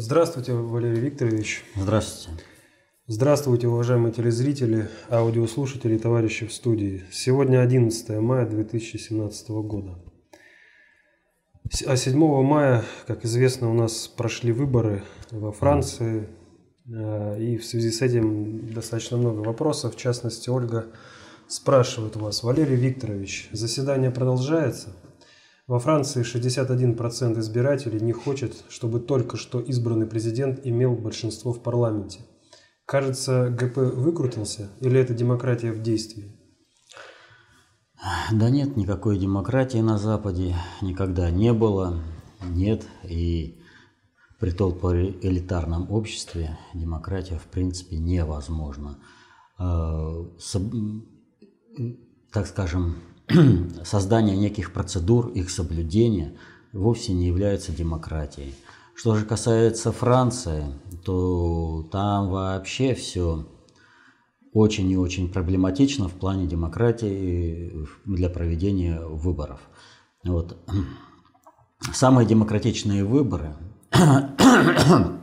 [0.00, 1.62] Здравствуйте, Валерий Викторович.
[1.76, 2.42] Здравствуйте.
[3.06, 7.04] Здравствуйте, уважаемые телезрители, аудиослушатели и товарищи в студии.
[7.12, 9.98] Сегодня 11 мая 2017 года.
[11.86, 15.02] А 7 мая, как известно, у нас прошли выборы
[15.32, 16.26] во Франции,
[16.88, 19.94] э, и в связи с этим достаточно много вопросов.
[19.94, 20.86] В частности, Ольга
[21.46, 24.96] спрашивает у вас, Валерий Викторович, заседание продолжается?
[25.70, 32.22] Во Франции 61% избирателей не хочет, чтобы только что избранный президент имел большинство в парламенте.
[32.84, 36.36] Кажется, ГП выкрутился или это демократия в действии?
[38.32, 42.02] Да нет, никакой демократии на Западе никогда не было,
[42.42, 42.84] нет.
[43.04, 43.62] И
[44.40, 48.98] при элитарном обществе демократия в принципе невозможна.
[49.58, 50.26] А,
[52.32, 52.96] так скажем,
[53.84, 56.36] создание неких процедур, их соблюдение
[56.72, 58.54] вовсе не является демократией.
[58.94, 60.64] Что же касается Франции,
[61.04, 63.46] то там вообще все
[64.52, 69.60] очень и очень проблематично в плане демократии для проведения выборов.
[70.24, 70.58] Вот.
[71.92, 73.56] Самые демократичные выборы,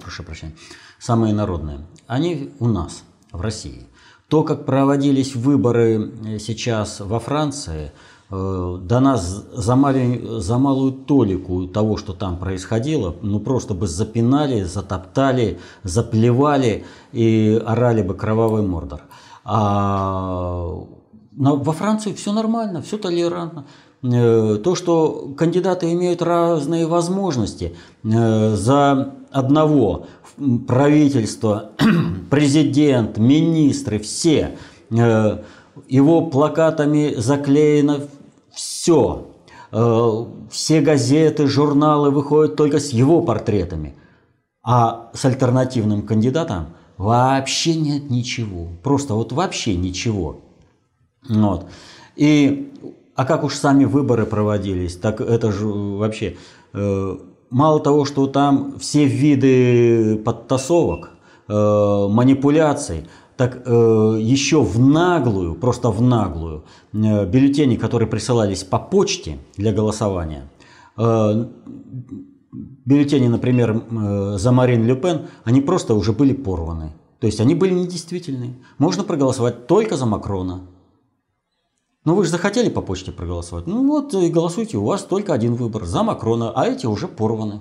[0.02, 0.56] прошу прощения,
[0.98, 3.86] самые народные, они у нас, в России–
[4.30, 7.92] то, как проводились выборы э, сейчас во Франции,
[8.30, 13.88] э, до нас за, малень, за малую толику того, что там происходило, ну просто бы
[13.88, 19.02] запинали, затоптали, заплевали и орали бы кровавый мордор.
[19.46, 20.74] А
[21.38, 23.66] во Франции все нормально, все толерантно.
[24.04, 30.08] Э, то, что кандидаты имеют разные возможности, за одного
[30.68, 31.72] правительство,
[32.30, 34.58] президент, министры, все.
[34.92, 35.40] Э,
[35.88, 38.02] его плакатами заклеено
[38.52, 39.28] все.
[39.72, 43.96] Э, все газеты, журналы выходят только с его портретами.
[44.64, 46.68] А с альтернативным кандидатом
[46.98, 48.68] вообще нет ничего.
[48.84, 50.42] Просто вот вообще ничего.
[51.28, 51.68] Вот.
[52.16, 52.74] И,
[53.16, 56.38] а как уж сами выборы проводились, так это же вообще
[56.74, 57.18] э,
[57.50, 61.12] мало того, что там все виды подтасовок,
[61.48, 66.64] э, манипуляций, так э, еще в наглую, просто в наглую,
[66.94, 70.50] э, бюллетени, которые присылались по почте для голосования,
[70.98, 71.46] э,
[72.52, 76.94] бюллетени, например, э, за Марин Ле Пен, они просто уже были порваны.
[77.20, 78.56] То есть они были недействительны.
[78.78, 80.62] Можно проголосовать только за Макрона.
[82.08, 83.68] Ну вы же захотели по почте проголосовать.
[83.68, 87.60] Ну вот и голосуйте, у вас только один выбор за Макрона, а эти уже порваны.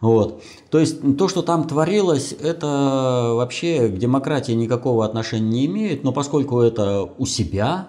[0.00, 0.44] Вот.
[0.70, 6.12] То есть то, что там творилось, это вообще к демократии никакого отношения не имеет, но
[6.12, 7.88] поскольку это у себя,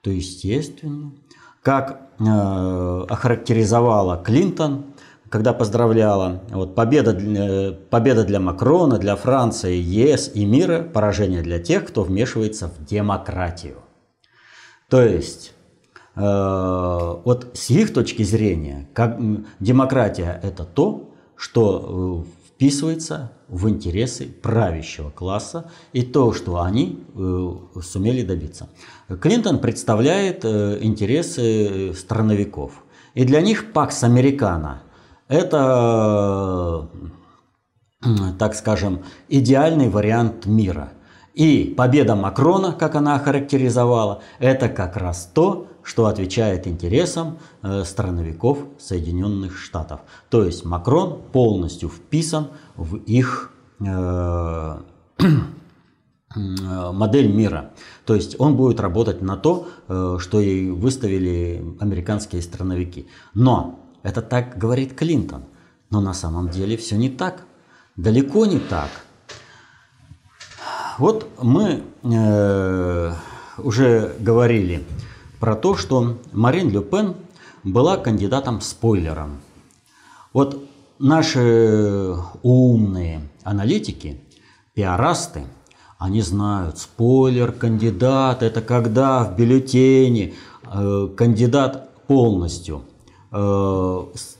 [0.00, 1.12] то естественно.
[1.60, 4.86] Как э, охарактеризовала Клинтон,
[5.28, 11.58] когда поздравляла, вот, победа, для, победа для Макрона, для Франции, ЕС и мира, поражение для
[11.58, 13.83] тех, кто вмешивается в демократию.
[14.88, 15.54] То есть,
[16.14, 19.18] э, вот с их точки зрения, как,
[19.60, 27.80] демократия это то, что э, вписывается в интересы правящего класса и то, что они э,
[27.82, 28.68] сумели добиться.
[29.20, 32.84] Клинтон представляет э, интересы страновиков.
[33.14, 34.82] И для них Пакс Американо–
[35.28, 36.88] это,
[38.04, 38.08] э,
[38.38, 40.92] так скажем, идеальный вариант мира–
[41.34, 48.58] и победа Макрона, как она охарактеризовала, это как раз то, что отвечает интересам э, страновиков
[48.78, 50.00] Соединенных Штатов.
[50.30, 54.78] То есть Макрон полностью вписан в их э,
[56.36, 57.72] модель мира.
[58.06, 63.08] То есть он будет работать на то, э, что и выставили американские страновики.
[63.34, 65.44] Но это так говорит Клинтон.
[65.90, 67.44] Но на самом деле все не так.
[67.96, 68.90] Далеко не так.
[70.98, 73.12] Вот мы э,
[73.58, 74.84] уже говорили
[75.40, 77.16] про то, что Марин Ле Пен
[77.64, 79.40] была кандидатом-спойлером.
[80.32, 80.64] Вот
[81.00, 84.20] наши умные аналитики,
[84.74, 85.44] пиарасты,
[85.98, 92.82] они знают, спойлер, кандидат, это когда в бюллетене э, кандидат полностью
[93.32, 93.36] э,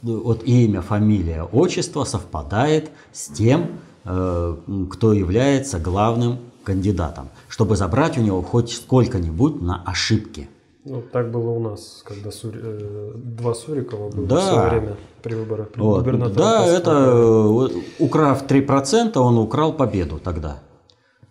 [0.03, 3.71] вот имя, фамилия, отчество совпадает с тем,
[4.07, 4.55] Э,
[4.91, 10.49] кто является главным кандидатом, чтобы забрать у него хоть сколько-нибудь на ошибки.
[10.85, 12.61] Ну, так было у нас, когда Сури...
[12.63, 14.37] э, два Сурикова было да.
[14.37, 16.01] в свое время при выборах вот.
[16.01, 16.35] губернатора.
[16.35, 17.69] Да, это э,
[17.99, 20.59] украв 3%, он украл победу тогда.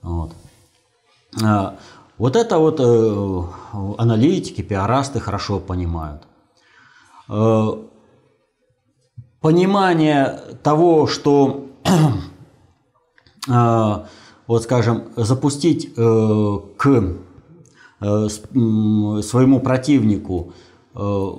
[0.02, 0.32] Вот.
[1.44, 1.76] А,
[2.18, 3.42] вот это вот э,
[3.98, 6.24] аналитики, пиарасты хорошо понимают.
[7.30, 7.74] Э,
[9.40, 11.68] понимание того, что
[13.48, 14.06] э,
[14.48, 16.88] вот скажем, запустить э, к
[18.02, 20.54] э, своему противнику
[20.96, 21.30] э,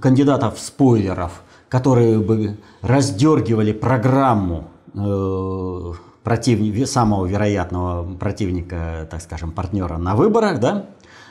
[0.00, 5.92] кандидатов спойлеров, которые бы раздергивали программу э,
[6.22, 10.86] противника, самого вероятного противника, так скажем, партнера на выборах, да,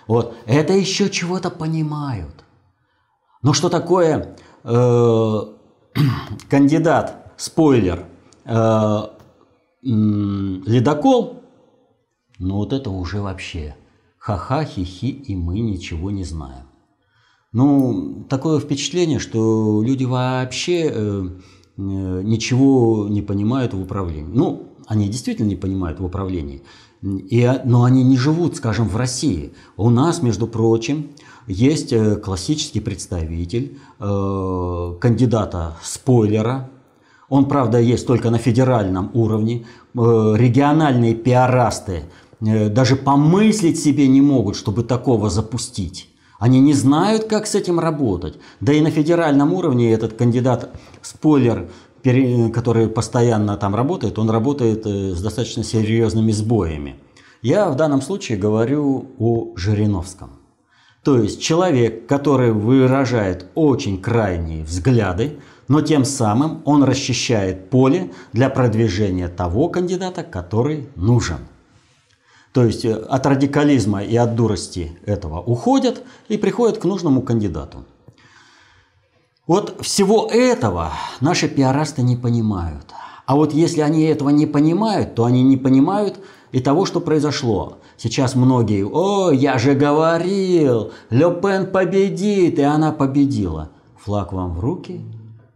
[0.07, 2.43] вот, это еще чего-то понимают.
[3.41, 5.41] Но что такое э,
[6.49, 8.05] кандидат, спойлер,
[8.45, 9.01] э,
[9.85, 11.43] ледокол,
[12.39, 13.75] ну вот это уже вообще
[14.17, 16.65] ха-ха, хи-хи, и мы ничего не знаем.
[17.53, 21.31] Ну, такое впечатление, что люди вообще э, э,
[21.77, 24.29] ничего не понимают в управлении.
[24.33, 26.63] Ну, они действительно не понимают в управлении.
[27.01, 29.53] И, но они не живут, скажем, в России.
[29.77, 31.11] У нас, между прочим,
[31.47, 36.71] есть э, классический представитель э, кандидата спойлера,
[37.29, 39.65] он, правда, есть только на федеральном уровне.
[39.95, 42.03] Э, региональные пиарасты
[42.41, 46.09] э, даже помыслить себе не могут, чтобы такого запустить.
[46.39, 48.37] Они не знают, как с этим работать.
[48.59, 51.69] Да и на федеральном уровне этот кандидат, спойлер,
[52.53, 56.97] который постоянно там работает, он работает э, с достаточно серьезными сбоями.
[57.41, 60.29] Я в данном случае говорю о Жириновском.
[61.05, 65.37] То есть человек, который выражает очень крайние взгляды,
[65.67, 71.37] но тем самым он расчищает поле для продвижения того кандидата, который нужен.
[72.53, 77.85] То есть э, от радикализма и от дурости этого уходят и приходят к нужному кандидату.
[79.45, 80.91] Вот всего этого
[81.21, 82.95] наши пиарасты не понимают.
[83.27, 86.17] А вот если они этого не понимают, то они не понимают
[86.55, 87.79] и того, что произошло.
[87.97, 93.71] Сейчас многие, о, я же говорил, Ле Пен победит, и она победила.
[93.97, 95.01] Флаг вам в руки,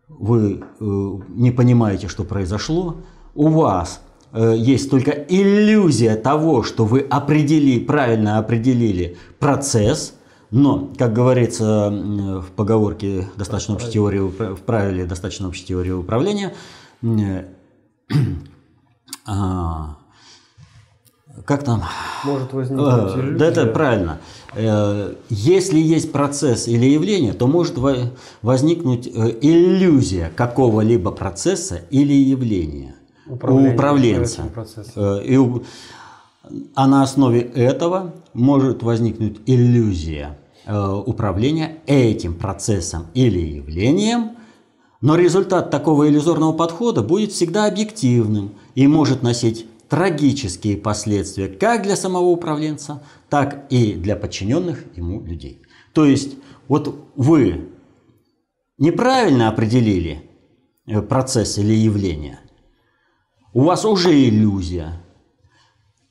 [0.10, 0.86] вы э,
[1.30, 2.98] не понимаете, что произошло,
[3.34, 4.02] у вас
[4.34, 10.16] э, есть только иллюзия того, что вы определили, правильно определили процесс,
[10.52, 16.56] но, как говорится в поговорке достаточно общей теории, в правиле достаточно общей теории управления,
[17.02, 17.46] э,
[19.26, 19.99] а,
[21.46, 21.84] как там?
[22.24, 23.38] Может возникнуть иллюзия.
[23.38, 24.20] Да, это правильно.
[24.56, 27.78] Э, если есть процесс или явление, то может
[28.42, 32.96] возникнуть э, иллюзия какого-либо процесса или явления
[33.28, 34.44] у управленца.
[34.96, 35.40] Э, и.
[36.74, 44.32] А на основе этого может возникнуть иллюзия управления этим процессом или явлением,
[45.02, 51.96] но результат такого иллюзорного подхода будет всегда объективным и может носить трагические последствия как для
[51.96, 55.62] самого управленца, так и для подчиненных ему людей.
[55.94, 56.36] То есть
[56.68, 57.70] вот вы
[58.78, 60.24] неправильно определили
[60.86, 62.40] э, процесс или явление,
[63.54, 65.02] у вас уже иллюзия.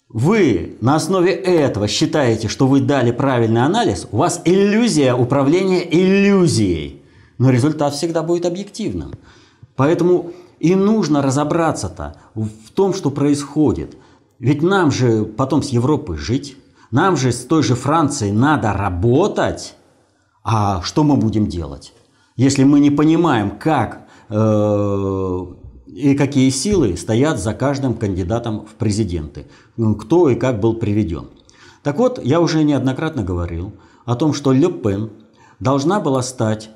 [0.09, 7.03] Вы на основе этого считаете, что вы дали правильный анализ, у вас иллюзия управления иллюзией.
[7.37, 9.15] Но результат всегда будет объективным.
[9.77, 13.97] Поэтому и нужно разобраться-то в том, что происходит.
[14.39, 16.57] Ведь нам же потом с Европой жить,
[16.91, 19.75] нам же с той же Францией надо работать.
[20.45, 21.93] А что мы будем делать?
[22.37, 25.47] Если мы не понимаем, как э,
[25.87, 29.47] и какие силы стоят за каждым кандидатом в президенты,
[29.99, 31.29] кто и как был приведен.
[31.83, 33.73] Так вот, я уже неоднократно говорил
[34.05, 35.11] о том, что Ле Пен
[35.61, 36.71] должна была стать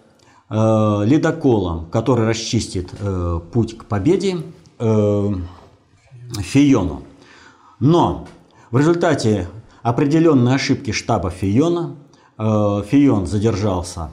[0.49, 4.39] э, ледоколом, который расчистит э, путь к победе,
[4.79, 5.31] э,
[6.39, 7.03] Фиону.
[7.79, 8.27] Но
[8.71, 9.49] в результате
[9.83, 11.97] определенной ошибки штаба Фиона
[12.39, 14.11] э, Фион задержался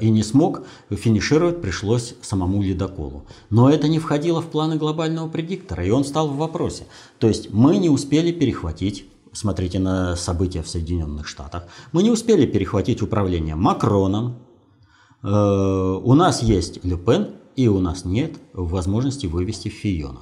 [0.00, 3.24] и не смог финишировать, пришлось самому ледоколу.
[3.50, 6.86] Но это не входило в планы глобального предиктора, и он стал в вопросе.
[7.18, 12.46] То есть мы не успели перехватить смотрите на события в Соединенных Штатах, мы не успели
[12.46, 14.36] перехватить управление Макроном,
[15.24, 20.20] у нас есть Люпен, и у нас нет возможности вывести Фиона.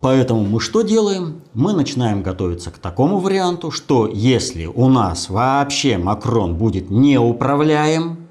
[0.00, 1.42] Поэтому мы что делаем?
[1.54, 8.28] Мы начинаем готовиться к такому варианту, что если у нас вообще Макрон будет неуправляем,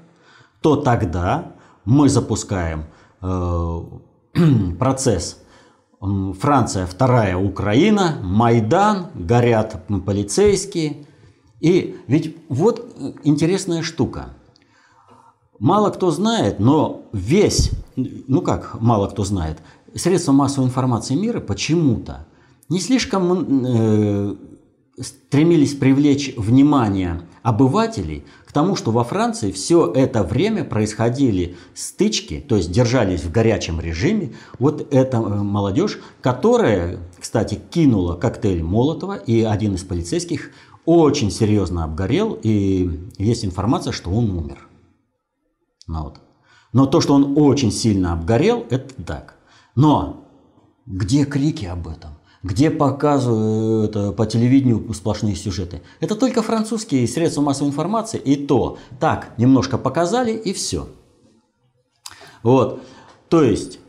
[0.62, 1.52] то тогда
[1.84, 2.86] мы запускаем
[3.20, 3.80] э,
[4.78, 5.38] процесс
[6.00, 11.06] Франция, вторая Украина, Майдан, горят полицейские.
[11.60, 14.30] И ведь вот интересная штука–
[15.60, 19.58] Мало кто знает, но весь, ну как мало кто знает,
[19.94, 22.26] средства массовой информации мира почему-то
[22.70, 24.36] не слишком э,
[24.98, 32.56] стремились привлечь внимание обывателей к тому, что во Франции все это время происходили стычки, то
[32.56, 34.32] есть держались в горячем режиме.
[34.58, 40.52] Вот эта э, молодежь, которая, кстати, кинула коктейль Молотова, и один из полицейских
[40.86, 44.69] очень серьезно обгорел, и есть информация, что он умер.
[45.90, 46.20] Ну, вот.
[46.72, 49.34] Но то, что он очень сильно обгорел, это так.
[49.74, 50.24] Но
[50.86, 52.10] где крики об этом?
[52.44, 55.82] Где показывают э, по телевидению сплошные сюжеты?
[55.98, 60.86] Это только французские средства массовой информации, и то так немножко показали, и все.
[62.44, 62.80] Вот.
[63.28, 63.80] То есть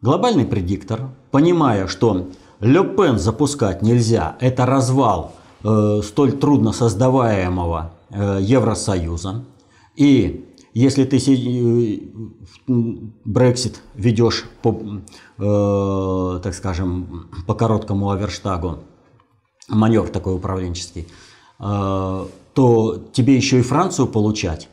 [0.00, 2.28] глобальный предиктор, понимая, что
[2.60, 5.32] Ле Пен запускать нельзя, это развал
[5.64, 9.44] э, столь трудно создаваемого э, Евросоюза,
[9.96, 11.16] и если ты
[13.24, 14.80] Брексит э, ведешь по,
[15.38, 18.78] э, так скажем, по короткому аверштагу,
[19.68, 21.08] маневр такой управленческий,
[21.58, 24.68] э, то тебе еще и Францию получать,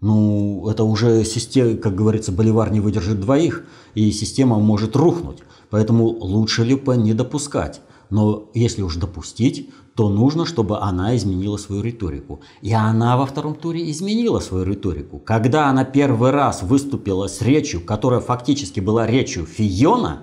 [0.00, 3.64] ну, это уже система, как говорится, Боливар не выдержит двоих,
[3.94, 5.38] и система может рухнуть.
[5.70, 7.80] Поэтому лучше Люпен не допускать.
[8.10, 12.40] Но если уж допустить, то нужно, чтобы она изменила свою риторику.
[12.60, 15.18] И она во втором туре изменила свою риторику.
[15.18, 20.22] Когда она первый раз выступила с речью, которая фактически была речью Фиона,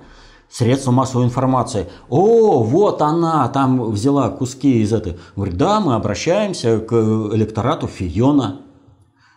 [0.54, 1.90] средства массовой информации.
[2.10, 5.18] О, вот она там взяла куски из этой.
[5.36, 8.62] Говорит, да, мы обращаемся к электорату Фиона.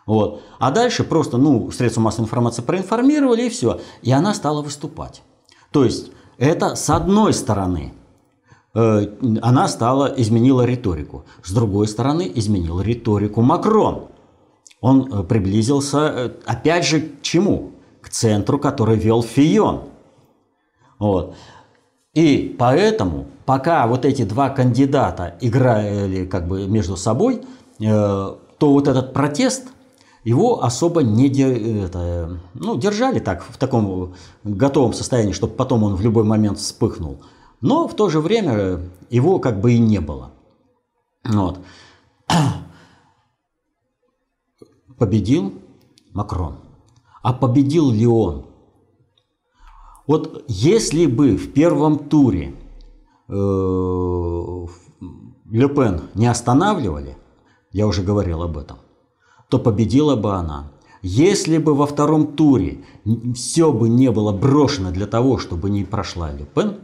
[0.05, 0.41] Вот.
[0.59, 3.81] А дальше просто, ну, средства массовой информации проинформировали и все.
[4.03, 5.23] И она стала выступать.
[5.71, 7.93] То есть это с одной стороны
[8.77, 11.25] она стала, изменила риторику.
[11.43, 14.09] С другой стороны, изменил риторику Макрон.
[14.81, 17.71] Он э, приблизился, э, опять же, к чему?
[18.01, 19.81] К центру, который вел Фион.
[20.99, 21.35] Вот.
[22.13, 27.41] И поэтому, пока вот эти два кандидата играли как бы между собой,
[27.79, 29.67] то вот этот протест,
[30.23, 31.29] его особо не
[31.83, 37.19] это, ну, держали так, в таком готовом состоянии, чтобы потом он в любой момент вспыхнул.
[37.61, 40.31] Но в то же время его как бы и не было.
[41.23, 41.59] Вот.
[44.97, 45.53] Победил
[46.13, 46.57] Макрон.
[47.21, 48.45] А победил ли он?
[50.05, 52.55] Вот если бы в первом туре
[53.27, 53.33] э,
[55.51, 57.17] Ле Пен не останавливали,
[57.71, 58.77] я уже говорил об этом,
[59.49, 60.71] то победила бы она.
[61.01, 62.83] Если бы во втором туре
[63.35, 66.79] все бы не было брошено для того, чтобы не прошла Ле Пен,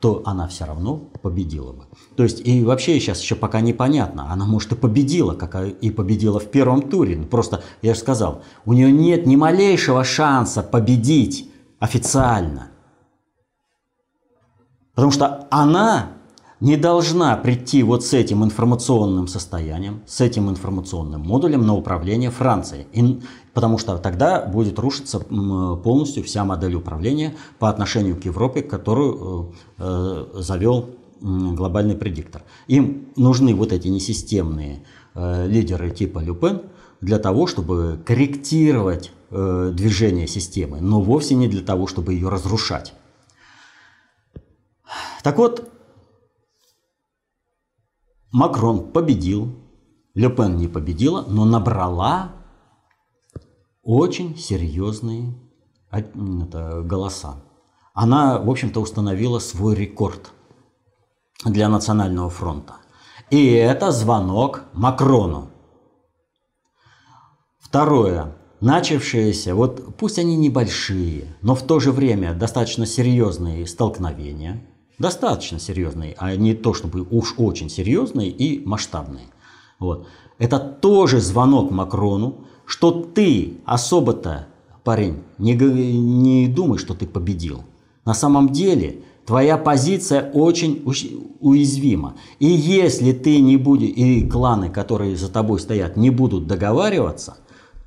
[0.00, 1.84] то она все равно победила бы.
[2.16, 6.38] То есть и вообще сейчас еще пока непонятно, она может и победила, как и победила
[6.38, 7.16] в первом туре.
[7.16, 11.50] Ну, просто, я же сказал, у нее нет ни малейшего шанса победить
[11.80, 12.68] официально.
[14.94, 16.12] Потому что она
[16.60, 22.86] не должна прийти вот с этим информационным состоянием, с этим информационным модулем на управление Францией.
[22.92, 23.20] И,
[23.58, 30.24] потому что тогда будет рушиться полностью вся модель управления по отношению к Европе, которую э,
[30.36, 32.44] э завел глобальный предиктор.
[32.68, 34.84] Им нужны вот эти несистемные
[35.16, 36.62] э, лидеры типа Люпен
[37.00, 42.94] для того, чтобы корректировать движение системы, но вовсе не для того, чтобы ее разрушать.
[45.24, 45.68] Так вот,
[48.30, 49.52] Макрон победил,
[50.14, 52.37] Ле не победила, но набрала
[53.88, 55.34] очень серьезные
[55.90, 57.42] это, голоса.
[57.94, 60.32] Она, в общем-то, установила свой рекорд
[61.44, 62.74] для Национального фронта.
[63.30, 65.50] И это звонок Макрону.
[67.58, 68.36] Второе.
[68.60, 74.62] Начавшиеся, вот пусть они небольшие, но в то же время достаточно серьезные столкновения–
[74.98, 79.26] достаточно серьезные, а не то, чтобы уж очень серьезные и масштабные.
[79.78, 80.06] Вот.
[80.38, 84.46] Это тоже звонок Макрону, что ты особо-то,
[84.84, 87.62] парень, не, не думай, что ты победил.
[88.04, 90.82] На самом деле твоя позиция очень
[91.40, 92.16] уязвима.
[92.38, 97.38] И если ты не будешь, и кланы, которые за тобой стоят, не будут договариваться,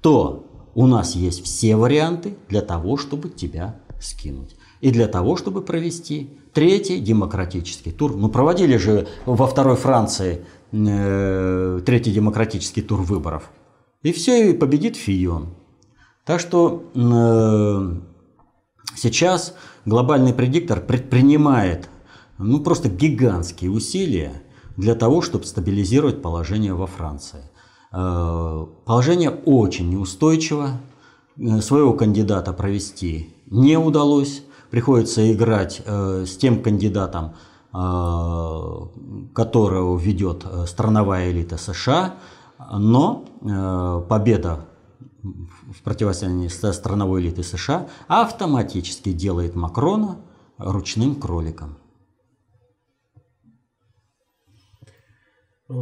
[0.02, 4.56] то у нас есть все варианты для того, чтобы тебя скинуть.
[4.80, 8.16] И для того, чтобы провести третий демократический тур.
[8.16, 13.52] Ну, проводили же во второй Франции э, третий демократический тур выборов.
[14.04, 15.50] И все, и победит Фион.
[16.26, 17.96] Так что э,
[18.96, 19.56] сейчас
[19.86, 21.90] глобальный предиктор предпринимает
[22.38, 24.42] ну, просто гигантские усилия
[24.78, 27.44] для того, чтобы стабилизировать положение во Франции.
[27.92, 30.80] Э, положение очень неустойчиво.
[31.38, 37.34] Э, своего кандидата провести не удалось приходится играть э, с тем кандидатом,
[39.34, 42.16] которую ведет страновая элита США,
[42.72, 43.26] но
[44.10, 44.66] победа
[45.24, 50.20] в противостоянии со страновой элитой США автоматически делает Макрона
[50.58, 51.78] ручным кроликом.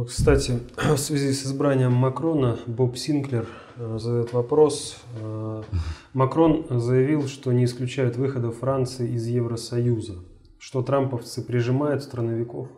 [0.06, 4.98] Кстати, в связи с избранием Макрона Боб Синклер э, задает вопрос.
[5.16, 5.62] Э,
[6.12, 10.20] Макрон заявил, что не исключает выхода Франции из Евросоюза.
[10.58, 12.68] Что трамповцы прижимают страновиков?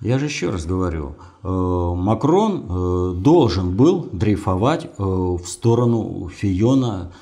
[0.00, 7.12] Я же еще раз говорю, э, Макрон должен был дрейфовать в сторону Фиона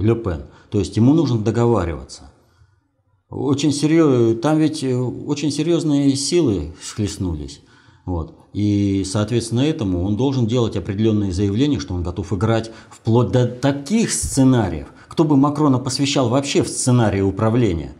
[0.00, 0.46] Ле Пен.
[0.70, 2.30] То есть ему нужно договариваться.
[3.28, 4.40] Очень серьез...
[4.40, 7.60] Там ведь э, очень серьезные силы схлестнулись.
[8.04, 8.34] Вот.
[8.52, 14.10] И, соответственно, этому он должен делать определенные заявления, что он готов играть вплоть до таких
[14.10, 14.88] сценариев.
[15.06, 17.92] Кто бы Макрона посвящал вообще в сценарии управления?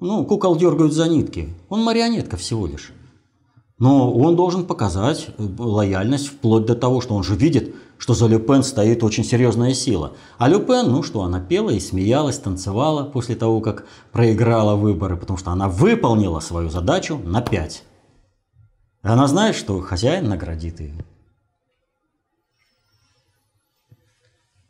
[0.00, 1.48] Ну, кукол дергают за нитки.
[1.68, 2.92] Он марионетка всего лишь.
[3.78, 8.26] Но он должен показать э, лояльность вплоть до того, что он же видит, что за
[8.26, 10.12] Люпен стоит очень серьезная сила.
[10.38, 15.38] А Люпен, ну что, она пела и смеялась, танцевала после того, как проиграла выборы, потому
[15.38, 17.82] что она выполнила свою задачу на 5.
[19.04, 21.04] И она знает, что хозяин наградит ее.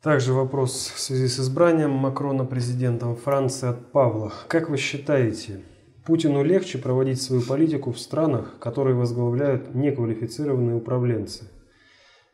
[0.06, 4.32] Также вопрос в связи с избранием Макрона президентом Франции от Павла.
[4.46, 5.62] Как вы считаете,
[6.04, 11.50] Путину легче проводить свою политику в странах, которые возглавляют неквалифицированные управленцы?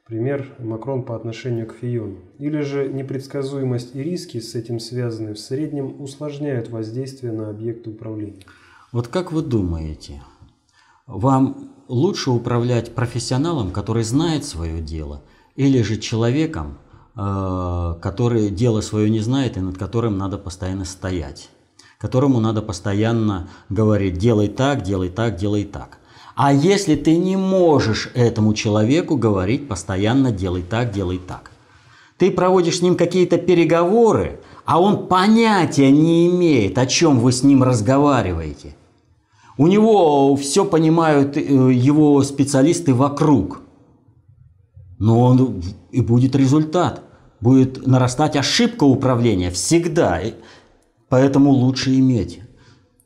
[0.06, 2.18] Пример Макрон по отношению к Фиону.
[2.38, 8.42] Или же непредсказуемость и риски с этим связанные в среднем усложняют воздействие на объекты управления?
[8.92, 10.22] Вот как вы думаете,
[11.06, 15.22] вам лучше управлять профессионалом, который знает свое дело,
[15.56, 16.76] или же человеком,
[17.14, 21.50] который дело свое не знает и над которым надо постоянно стоять?
[22.02, 25.98] которому надо постоянно говорить «делай так, делай так, делай так».
[26.34, 31.52] А если ты не можешь этому человеку говорить постоянно «делай так, делай так»,
[32.18, 37.44] ты проводишь с ним какие-то переговоры, а он понятия не имеет, о чем вы с
[37.44, 38.74] ним разговариваете.
[39.56, 43.60] У него все понимают э, его специалисты вокруг.
[44.98, 47.04] Но он, и будет результат.
[47.42, 50.20] Будет нарастать ошибка управления всегда.
[51.08, 52.40] Поэтому лучше иметь.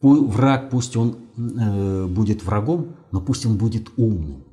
[0.02, 4.44] Враг, пусть он э, будет врагом, но пусть он будет умным.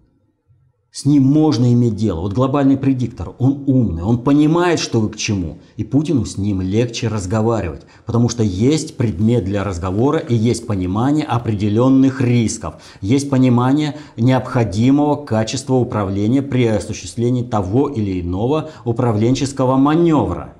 [0.93, 2.19] С ним можно иметь дело.
[2.19, 5.57] Вот глобальный предиктор, он умный, он понимает, что вы к чему.
[5.75, 11.25] И Путину с ним легче разговаривать, потому что есть предмет для разговора и есть понимание
[11.25, 12.75] определенных рисков.
[13.01, 20.53] Есть понимание необходимого качества управления при осуществлении того или иного управленческого маневра.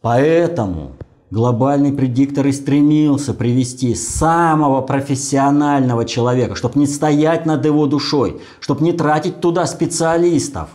[0.00, 0.92] Поэтому
[1.32, 8.84] глобальный предиктор и стремился привести самого профессионального человека, чтобы не стоять над его душой, чтобы
[8.84, 10.68] не тратить туда специалистов,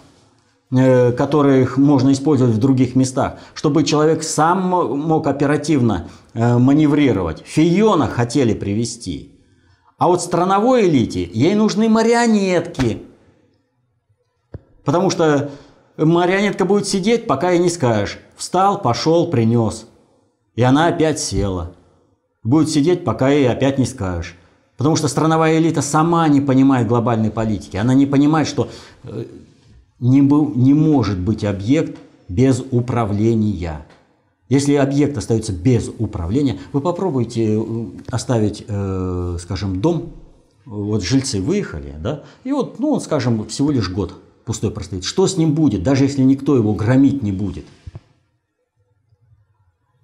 [0.72, 4.68] э, которых можно использовать в других местах, чтобы человек сам
[4.98, 7.44] мог оперативно э, маневрировать.
[7.46, 9.40] Фиона хотели привести.
[10.00, 13.04] А вот страновой элите ей нужны марионетки.
[14.84, 15.52] Потому что
[15.98, 18.18] марионетка будет сидеть, пока и не скажешь.
[18.36, 19.86] Встал, пошел, принес.
[20.58, 21.76] И она опять села.
[22.44, 24.36] Будет сидеть, пока ей опять не скажешь.
[24.76, 27.78] Потому что страновая элита сама не понимает глобальной политики.
[27.78, 28.70] Она не понимает, что
[29.04, 29.26] э,
[30.00, 33.86] не, был, не может быть объект без управления.
[34.50, 40.14] Если объект остается без управления, вы попробуйте э, оставить, э, скажем, дом,
[40.66, 45.04] вот жильцы выехали, да, и вот, ну, скажем, всего лишь год пустой простоит.
[45.04, 47.66] Что с ним будет, даже если никто его громить не будет?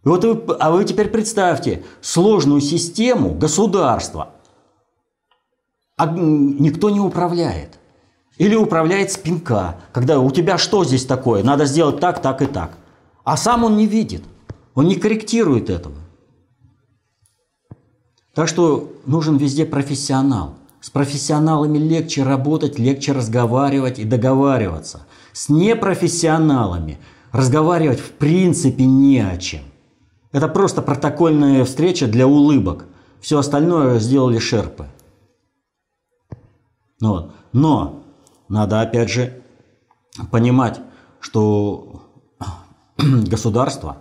[0.04, 4.32] И вот вы, а вы теперь представьте сложную систему государства,
[5.96, 7.80] а никто не управляет.
[8.38, 12.72] Или управляет спинка, когда у тебя что здесь такое, надо сделать так, так и так.
[13.24, 14.24] А сам он не видит,
[14.74, 15.96] он не корректирует этого.
[18.34, 20.56] Так что нужен везде профессионал.
[20.82, 25.06] С профессионалами легче работать, легче разговаривать и договариваться.
[25.32, 26.98] С непрофессионалами
[27.32, 29.62] разговаривать в принципе не о чем.
[30.34, 32.86] Это просто протокольная встреча для улыбок.
[33.22, 34.88] Все остальное сделали шерпы.
[37.00, 37.32] Ну вот.
[37.54, 38.04] Но
[38.50, 39.42] надо опять же
[40.32, 40.82] понимать,
[41.20, 42.02] что
[42.98, 44.00] государство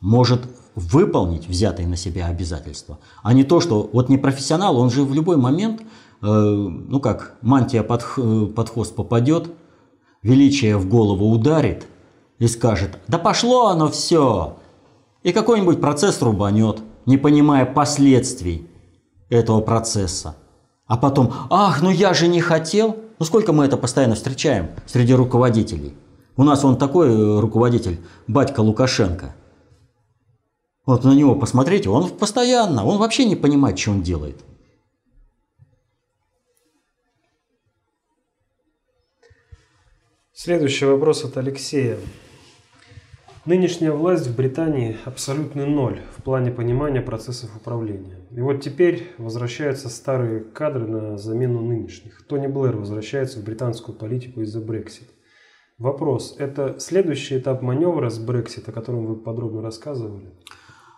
[0.00, 0.42] может
[0.74, 5.12] выполнить взятые на себя обязательства, а не то, что вот не профессионал, он же в
[5.12, 5.84] любой момент, э,
[6.24, 8.04] ну как, мантия под,
[8.54, 9.50] под хвост попадет,
[10.22, 11.86] величие в голову ударит
[12.38, 14.56] и скажет, да пошло оно все,
[15.22, 16.82] и какой-нибудь процесс рубанет.
[17.04, 18.68] не понимая последствий
[19.28, 20.36] этого процесса.
[20.86, 22.96] А потом, ах, ну я же не хотел.
[23.18, 25.96] Ну сколько мы это постоянно встречаем среди руководителей.
[26.36, 29.34] У нас он такой э, руководитель, батька Лукашенко.
[30.86, 34.40] Вот на него посмотрите, он постоянно, он вообще не понимает, что он делает.
[40.32, 41.98] Следующий вопрос от Алексея.
[43.44, 48.20] Нынешняя власть в Британии абсолютный ноль в плане понимания процессов управления.
[48.30, 52.24] И вот теперь возвращаются старые кадры на замену нынешних.
[52.28, 55.10] Тони Блэр возвращается в британскую политику из-за Брексит.
[55.76, 56.36] Вопрос.
[56.38, 60.30] Это следующий этап маневра с Брексит, о котором вы подробно рассказывали?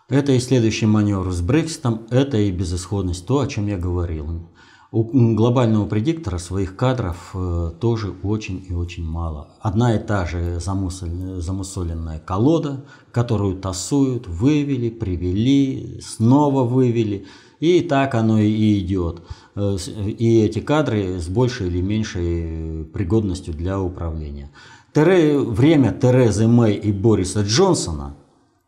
[0.07, 4.51] Это и следующий маневр с Брекситом, это и безысходность, то, о чем я говорил.
[4.95, 5.03] У
[5.35, 9.49] глобального предиктора своих кадров э, тоже очень и очень мало.
[9.59, 17.25] Одна и та же замусоленная колода, которую тасуют, вывели, привели, снова вывели.
[17.59, 19.21] И так оно и идет.
[19.55, 24.49] Э, и эти кадры с большей или меньшей пригодностью для управления.
[24.93, 28.15] Тере, время Терезы Мэй и Бориса Джонсона,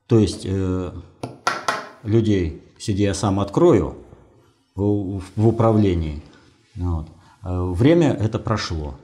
[0.08, 0.92] то есть э,
[2.04, 3.96] людей, сиди я сам открою,
[4.78, 6.22] в, в управлении.
[6.76, 7.08] Вот.
[7.44, 8.96] Э, время это прошло.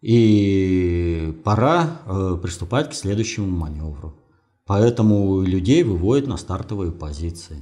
[0.00, 4.14] И пора э, приступать к следующему маневру.
[4.66, 7.58] Поэтому людей выводят на стартовые позиции.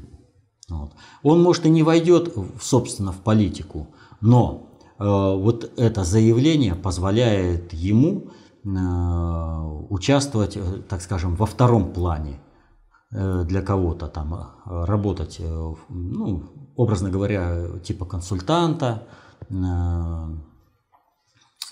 [0.69, 0.93] Вот.
[1.23, 3.89] Он, может, и не войдет, собственно, в политику,
[4.21, 4.69] но
[4.99, 8.31] э, вот это заявление позволяет ему
[8.65, 8.69] э,
[9.91, 12.39] участвовать, э, так скажем, во втором плане
[13.13, 15.41] для кого-то там работать,
[15.89, 16.45] ну,
[16.77, 19.07] образно говоря, типа консультанта,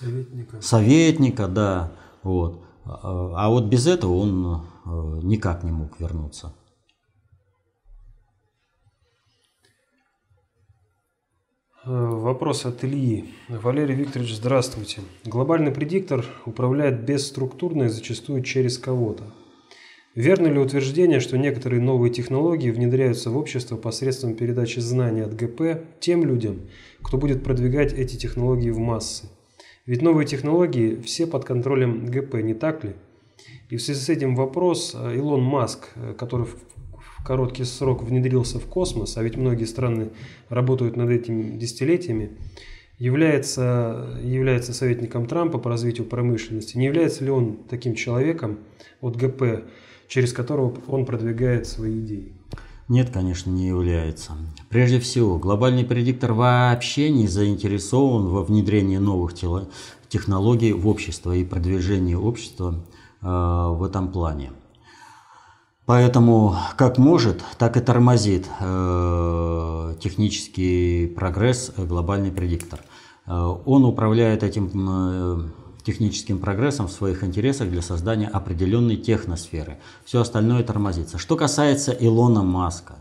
[0.01, 2.63] советника, советника да, вот.
[2.85, 6.53] А вот без этого он э, никак не мог вернуться.
[11.85, 13.33] Э, вопрос от Ильи.
[13.49, 15.03] Валерий Викторович, здравствуйте.
[15.25, 19.25] Глобальный предиктор управляет бесструктурно и зачастую через кого-то.
[20.17, 25.85] Верно ли утверждение, что некоторые новые технологии внедряются в общество посредством передачи знаний от ГП
[26.01, 26.63] тем людям,
[27.01, 29.29] кто будет продвигать эти технологии в массы?
[29.87, 32.95] Ведь новые технологии все под контролем ГП, не так ли?
[33.69, 36.57] И в связи с этим вопрос, э, Илон Маск, э, который в
[37.25, 40.11] короткий срок внедрился в космос, а ведь многие страны
[40.49, 42.31] работают над этим десятилетиями,
[42.99, 46.77] является, является советником Трампа по развитию промышленности.
[46.77, 48.59] Не является ли он таким человеком
[49.01, 49.65] от ГП,
[50.11, 52.33] через которого он продвигает свои идеи?
[52.89, 54.33] Нет, конечно, не является.
[54.69, 59.33] Прежде всего, глобальный предиктор вообще не заинтересован во внедрении новых
[60.09, 62.75] технологий в общество и продвижении общества
[63.23, 64.51] э, в этом плане.
[65.87, 72.81] Поэтому как может, так и тормозит э, технический прогресс э, глобальный предиктор.
[73.27, 75.53] Он управляет этим
[75.91, 79.79] техническим прогрессом в своих интересах для создания определенной техносферы.
[80.05, 81.19] Все остальное тормозится.
[81.19, 82.95] Что касается Илона Маска,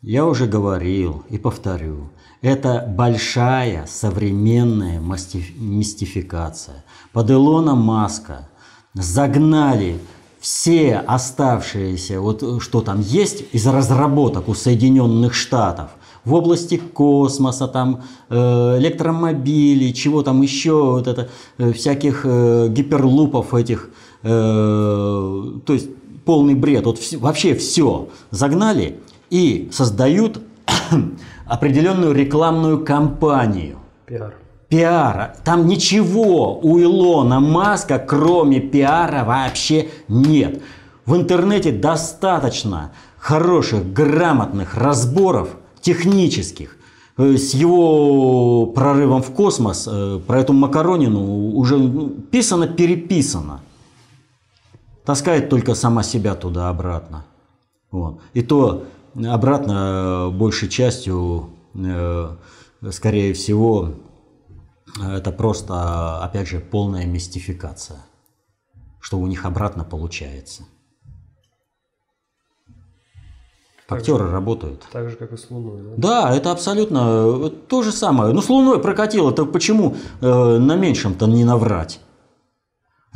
[0.00, 6.84] я уже говорил и повторю, это большая современная мистификация.
[7.12, 8.48] Под Илона Маска
[8.92, 9.98] загнали
[10.38, 15.90] все оставшиеся, вот что там есть из разработок у Соединенных Штатов–
[16.24, 23.54] в области космоса, там, э, электромобилей, чего там еще, вот это, э, всяких э, гиперлупов
[23.54, 23.90] этих,
[24.22, 25.90] то есть
[26.24, 30.40] полный бред, вот вообще все загнали и создают
[31.46, 33.80] определенную рекламную кампанию.
[34.06, 34.34] Пиар.
[34.70, 35.36] Пиара.
[35.44, 40.62] Там ничего у Илона Маска, кроме пиара, вообще нет.
[41.04, 45.50] В интернете достаточно хороших, грамотных разборов–
[45.84, 46.76] технических.
[47.16, 53.60] Э, с его прорывом в космос э, про эту Макаронину уже ну, писано-переписано.
[55.04, 57.26] Таскает только сама себя туда-обратно.
[57.90, 58.20] Вот.
[58.32, 61.50] И то обратно э, большей частью,
[62.90, 63.94] скорее всего,
[65.00, 67.98] это просто, опять же, полная мистификация,
[69.00, 70.64] что у них обратно получается.
[73.86, 74.82] Так Актеры же, работают.
[74.90, 75.92] Так же, как и с Луной, да?
[75.96, 78.32] Да, это абсолютно то же самое.
[78.32, 82.00] Ну, с Луной прокатило, так почему э, на меньшем-то не наврать?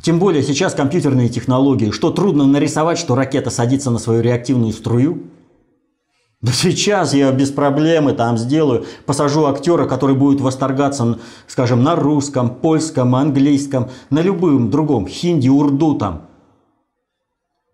[0.03, 1.91] Тем более сейчас компьютерные технологии.
[1.91, 5.23] Что трудно нарисовать, что ракета садится на свою реактивную струю?
[6.41, 12.51] Да сейчас я без проблемы там сделаю, посажу актера, который будет восторгаться, скажем, на русском,
[12.51, 16.28] польском, английском, на любом другом, хинди, урду там.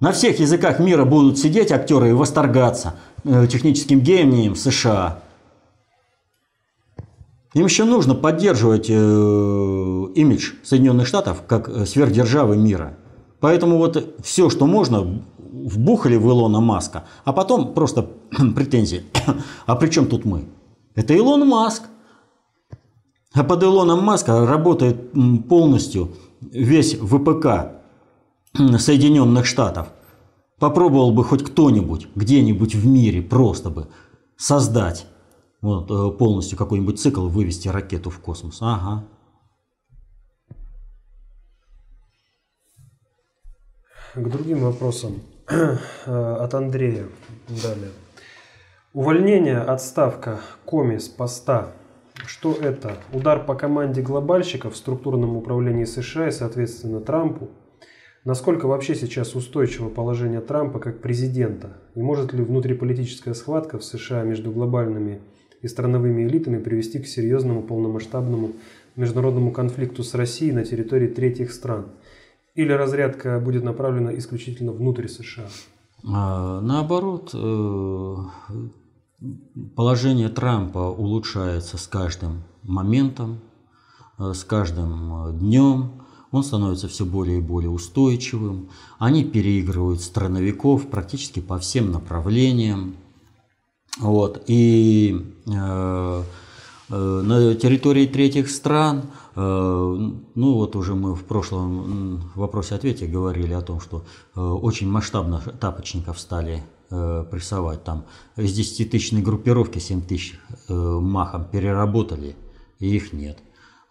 [0.05, 2.97] На всех языках мира будут сидеть актеры и восторгаться.
[3.25, 5.21] э, техническим гением США.
[7.55, 12.99] Им еще нужно поддерживать э, имидж Соединенных Штатов как э, сверхдержавы мира.
[13.41, 18.11] Поэтому вот все, что можно, вбухали в Илона Маска, а потом просто
[18.55, 19.05] претензии.
[19.67, 20.45] а при чем тут мы?
[20.95, 21.85] Это Илон Маск.
[23.33, 25.13] А под Илоном Маска работает
[25.49, 26.11] полностью
[26.43, 27.84] весь ВПК
[28.79, 29.89] Соединенных Штатов.
[30.59, 33.89] Попробовал бы хоть кто-нибудь где-нибудь в мире просто бы
[34.37, 35.07] создать
[35.61, 38.59] вот, э, полностью какой-нибудь цикл, вывести ракету в космос.
[38.61, 39.05] Ага.
[44.15, 45.21] К другим вопросам.
[46.07, 47.09] От Андрея.
[47.49, 47.91] Далее.
[48.93, 51.73] Увольнение, отставка Коми с поста.
[52.27, 52.99] Что это?
[53.13, 57.51] Удар по команде глобальщиков в структурном управлении США и, соответственно, Трампу?
[58.25, 61.77] Насколько вообще сейчас устойчиво положение Трампа как президента?
[61.95, 65.21] И может ли внутриполитическая схватка в США между глобальными
[65.61, 68.53] и страновыми элитами привести к серьезному полномасштабному
[68.97, 71.89] международному конфликту с Россией на территории третьих стран?
[72.55, 75.49] Или разрядка будет направлена исключительно внутрь США?
[76.07, 78.17] А, наоборот, э,
[79.77, 83.41] положение Трампа улучшается с каждым моментом,
[84.19, 86.04] э, с каждым э, днем.
[86.35, 88.69] Он становится все более и более устойчивым.
[88.99, 92.97] Они переигрывают страновиков практически по всем направлениям.
[94.01, 94.43] Вот.
[94.49, 96.23] И э,
[96.89, 99.03] э, на территории третьих стран,
[99.37, 105.39] э, ну вот уже мы в прошлом вопросе-ответе говорили о том, что э, очень масштабно
[105.39, 107.85] тапочников стали э, прессовать.
[107.85, 110.37] Там из 10 тысячной группировки 7 тысяч
[110.69, 112.35] э, махом переработали,
[112.81, 113.39] и их нет.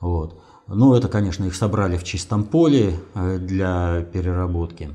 [0.02, 0.44] Вот.
[0.68, 4.92] Ну, это, конечно, их собрали в чистом поле э, для переработки.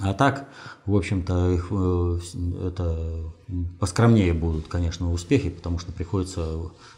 [0.00, 0.48] А так,
[0.86, 2.18] в общем-то, их, э,
[2.66, 3.32] это
[3.78, 6.46] поскромнее будут, конечно, успехи, потому что приходится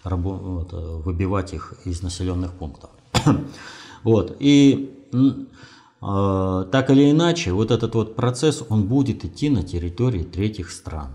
[0.05, 2.91] вот, выбивать их из населенных пунктов.
[4.03, 4.37] вот.
[4.41, 4.99] И
[6.05, 11.15] а, так или иначе, вот этот вот процесс, он будет идти на территории третьих стран.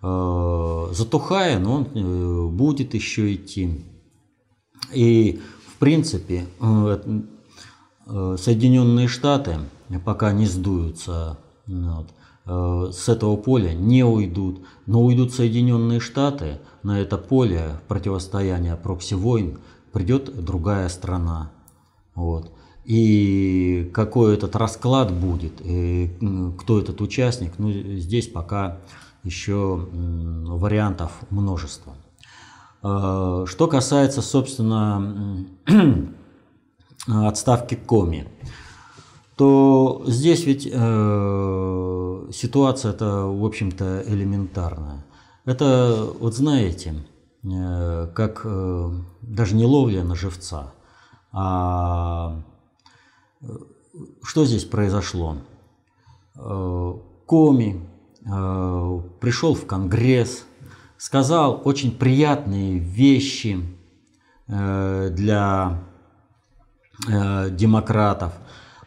[0.00, 3.84] А, затухая, но он э, будет еще идти.
[4.92, 6.98] И, в принципе, э,
[8.06, 9.58] э, Соединенные Штаты
[10.04, 12.08] пока не сдуются вот,
[12.46, 14.62] с этого поля, не уйдут.
[14.86, 19.58] Но уйдут Соединенные Штаты, на это поле противостояния прокси-войн
[19.92, 21.52] придет другая страна.
[22.14, 22.50] Вот.
[22.84, 26.14] И какой этот расклад будет, и
[26.58, 28.78] кто этот участник, ну, здесь пока
[29.22, 31.94] еще вариантов множество.
[32.86, 35.46] А, что касается, собственно,
[37.06, 38.28] отставки Коми,
[39.36, 45.02] то здесь ведь э, ситуация это, в общем-то, элементарная.
[45.46, 46.94] Это, вот знаете,
[47.42, 48.90] э, как э,
[49.22, 50.74] даже не ловля на живца,
[51.32, 52.42] а
[54.22, 55.38] что здесь произошло?
[56.36, 56.94] Э,
[57.24, 57.80] Коми
[58.26, 60.44] э, пришел в Конгресс,
[60.96, 63.60] сказал очень приятные вещи
[64.46, 65.82] э, для
[67.50, 68.32] демократов,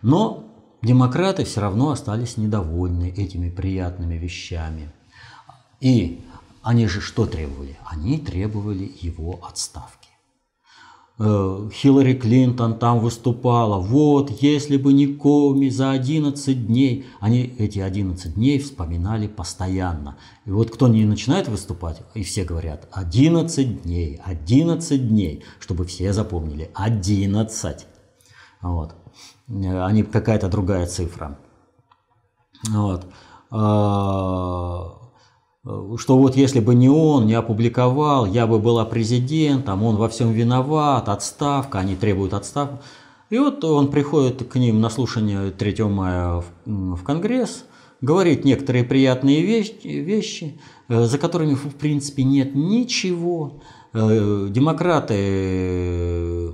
[0.01, 0.47] но
[0.81, 4.93] демократы все равно остались недовольны этими приятными вещами.
[5.81, 6.23] И
[6.63, 7.77] они же что требовали?
[7.85, 10.06] Они требовали его отставки.
[11.19, 13.79] Э, Хиллари Клинтон там выступала.
[13.79, 17.05] Вот, если бы не Коми за 11 дней.
[17.19, 20.17] Они эти 11 дней вспоминали постоянно.
[20.45, 26.13] И вот кто не начинает выступать, и все говорят 11 дней, 11 дней, чтобы все
[26.13, 26.69] запомнили.
[26.75, 27.87] 11.
[28.61, 28.95] Вот.
[29.49, 31.39] А не какая-то другая цифра.
[32.69, 33.07] Вот.
[35.67, 40.07] А, что вот если бы не он, не опубликовал, я бы была президентом, он во
[40.07, 42.79] всем виноват, отставка, они требуют отставку.
[43.29, 47.65] И вот он приходит к ним на слушание 3 мая в Конгресс,
[47.99, 53.61] говорит некоторые приятные вещи, вещи э, за которыми в принципе нет ничего.
[53.93, 56.53] Э, демократы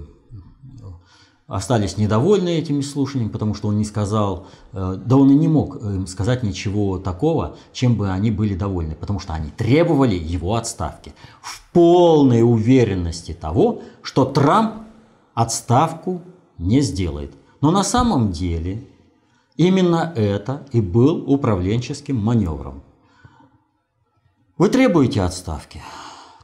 [1.53, 5.75] остались недовольны этими слушаниями, потому что он не сказал, э, да он и не мог
[5.75, 11.13] им сказать ничего такого, чем бы они были довольны, потому что они требовали его отставки
[11.41, 14.83] в полной уверенности того, что Трамп
[15.35, 16.21] отставку
[16.57, 17.31] не сделает.
[17.61, 18.87] Но на самом деле
[19.55, 22.81] именно это и был управленческим маневром.
[24.57, 25.81] Вы требуете отставки?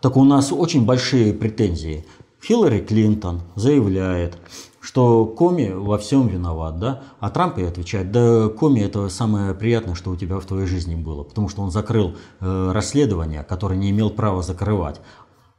[0.02, 2.06] Так у нас очень большие претензии.
[2.42, 4.38] Хиллари Клинтон заявляет,
[4.82, 7.04] что Коми во всем виноват, да?
[7.20, 10.96] А Трамп ей отвечает, да Коми это самое приятное, что у тебя в твоей жизни
[10.96, 15.02] было, потому что он закрыл э, расследование, которое не имел права закрывать.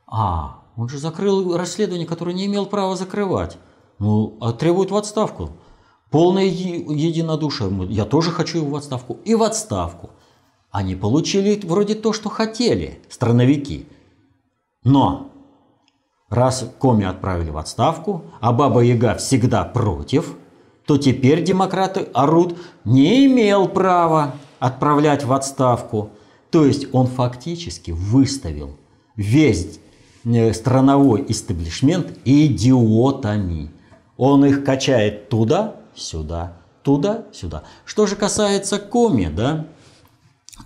[0.07, 3.59] А, он же закрыл расследование, которое не имел права закрывать.
[3.99, 5.51] Ну, а требует в отставку.
[6.11, 7.87] Полное единодушие.
[7.89, 9.19] Я тоже хочу его в отставку.
[9.25, 10.11] И в отставку.
[10.71, 13.87] Они получили вроде то, что хотели, страновики.
[14.83, 15.31] Но
[16.31, 20.37] раз Коми отправили в отставку, а Баба Яга всегда против,
[20.87, 26.11] то теперь демократы орут, не имел права отправлять в отставку.
[26.51, 28.77] То есть он фактически выставил
[29.17, 29.81] весь
[30.25, 33.71] э, страновой истеблишмент идиотами.
[34.17, 37.63] Он их качает туда, сюда, туда, сюда.
[37.85, 39.67] Что же касается Коми, да,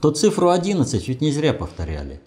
[0.00, 2.20] то цифру 11 ведь не зря повторяли.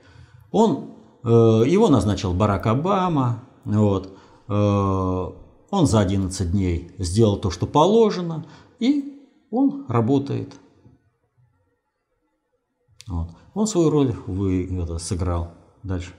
[0.52, 0.92] Он,
[1.30, 4.54] его назначил Барак Обама, вот, э,
[5.70, 8.46] он за 11 дней сделал то, что положено,
[8.80, 10.54] и он работает.
[13.08, 13.30] Вот.
[13.54, 15.52] Он свою роль вы, это, сыграл.
[15.84, 16.14] Дальше.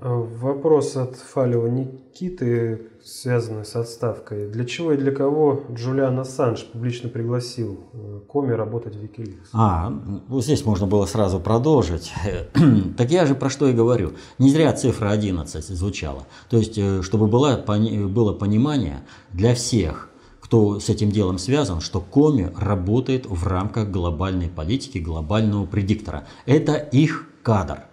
[0.00, 4.48] Вопрос от Фалева Никиты, связанный с отставкой.
[4.48, 9.48] Для чего и для кого Джулиан Ассанж публично пригласил э, Коми работать в Wikileaks?
[9.52, 9.92] А,
[10.28, 12.12] вот здесь можно было сразу продолжить.
[12.96, 14.12] так я же про что и говорю.
[14.38, 16.26] Не зря цифра 11 звучала.
[16.48, 20.08] То есть, э, чтобы было, было понимание для всех,
[20.40, 26.26] кто с этим делом связан, что Коми работает в рамках глобальной политики, глобального предиктора.
[26.46, 27.89] Это их кадр.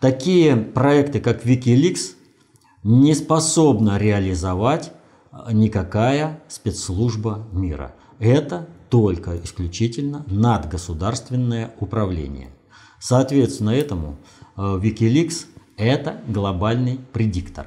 [0.00, 2.14] Такие проекты, как Wikileaks,
[2.82, 4.92] не способна реализовать
[5.52, 7.94] никакая спецслужба мира.
[8.18, 12.48] Это только исключительно надгосударственное управление.
[12.98, 14.16] Соответственно этому
[14.56, 17.66] э, Wikileaks– это глобальный предиктор.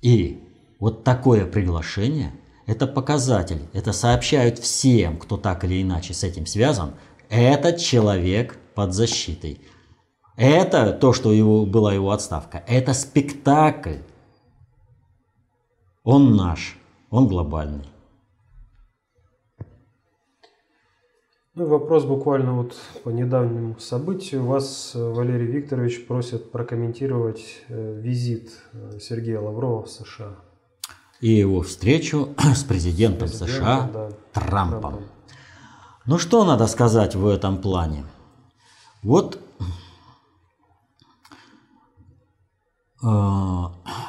[0.00, 0.42] И
[0.80, 2.32] вот такое приглашение–
[2.66, 6.92] это показатель, это сообщают всем, кто так или иначе с этим связан,
[7.28, 9.60] этот человек под защитой–
[10.36, 12.62] это то, что его, была его отставка.
[12.66, 13.98] Это спектакль.
[16.02, 16.76] Он наш,
[17.10, 17.88] он глобальный.
[21.54, 24.44] Ну, вопрос буквально вот по недавнему событию.
[24.44, 30.34] Вас, Валерий Викторович, просят прокомментировать э, визит э, Сергея Лаврова в США.
[31.20, 34.80] И его встречу с президентом, президентом США да, Трампом.
[34.80, 35.04] Трампом.
[36.06, 38.04] Ну что надо сказать в этом плане?
[39.04, 39.38] Вот
[42.93, 42.93] А,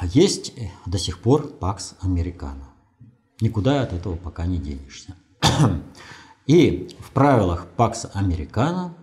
[0.02, 0.54] есть
[0.86, 2.68] до сих пор Пакс Американо.
[3.40, 5.14] Никуда от этого пока не денешься.
[6.46, 8.94] И в правилах Пакс Американо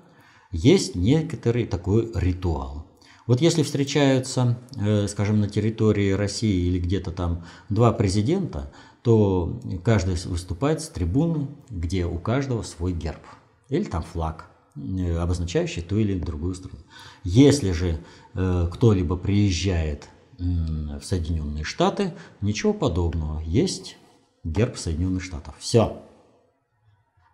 [0.52, 2.88] есть некоторый такой ритуал.
[3.26, 10.16] Вот если встречаются, э, скажем, на территории России или где-то там два президента, то каждый
[10.26, 13.22] выступает с трибуны, где у каждого свой герб
[13.70, 16.80] или там флаг, э, обозначающий ту или другую страну.
[17.24, 18.00] Если же
[18.36, 20.10] Э, кто-либо приезжает
[20.40, 23.42] в Соединенные Штаты, ничего подобного.
[23.42, 23.98] Есть
[24.44, 25.56] герб Соединенных Штатов.
[25.60, 26.02] Все.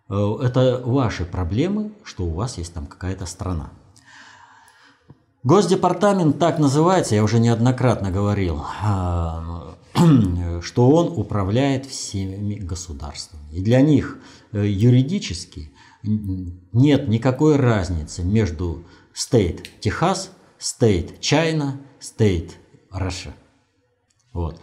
[0.10, 3.72] Э, это ваши проблемы, что у вас есть там какая-то страна.
[5.44, 9.78] Госдепартамент так называется, я уже неоднократно говорил, а,
[10.62, 13.50] что он управляет всеми государствами.
[13.54, 14.18] И для них
[14.52, 15.72] э, юридически
[16.04, 18.84] нет никакой разницы между
[19.14, 22.52] State Техас State China, State
[22.92, 23.32] Russia.
[24.34, 24.60] Вот.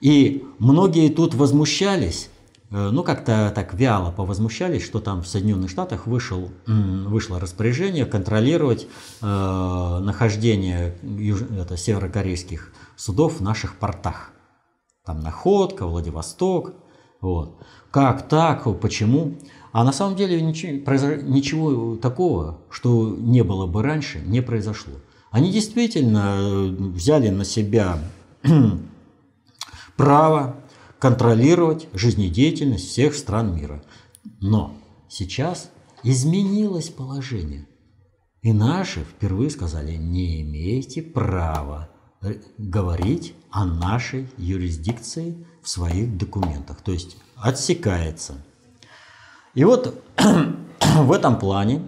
[0.00, 2.30] И многие тут возмущались,
[2.70, 8.86] э, ну как-то так вяло повозмущались, что там в Соединенных Штатах вышел, вышло распоряжение контролировать
[9.20, 14.30] э, нахождение юж, это, северокорейских судов в наших портах.
[15.04, 16.74] Там Находка, Владивосток.
[17.20, 17.56] Вот.
[17.90, 18.64] Как так?
[18.80, 19.38] Почему?
[19.78, 24.94] А на самом деле ничего, такого, что не было бы раньше, не произошло.
[25.30, 28.00] Они действительно э, взяли на себя
[29.96, 30.56] право
[30.98, 33.84] контролировать жизнедеятельность всех стран мира.
[34.40, 34.74] Но
[35.08, 35.70] сейчас
[36.02, 37.68] изменилось положение.
[38.42, 41.88] И наши впервые сказали, не имеете права
[42.20, 46.80] э, говорить о нашей юрисдикции в своих документах.
[46.82, 48.44] То есть отсекается.
[49.54, 50.02] И вот
[50.80, 51.82] в этом плане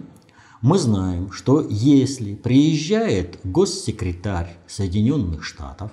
[0.61, 5.91] мы знаем, что если приезжает госсекретарь Соединенных Штатов,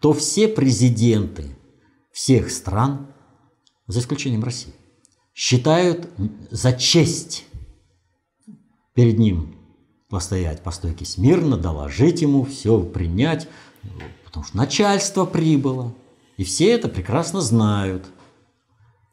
[0.00, 1.56] то все президенты
[2.12, 3.08] всех стран,
[3.86, 4.74] за исключением России,
[5.34, 6.08] считают
[6.50, 7.46] за честь
[8.94, 9.56] перед ним
[10.08, 13.48] постоять по стойке смирно, доложить ему, все принять,
[14.24, 15.94] потому что начальство прибыло.
[16.36, 18.06] И все это прекрасно знают.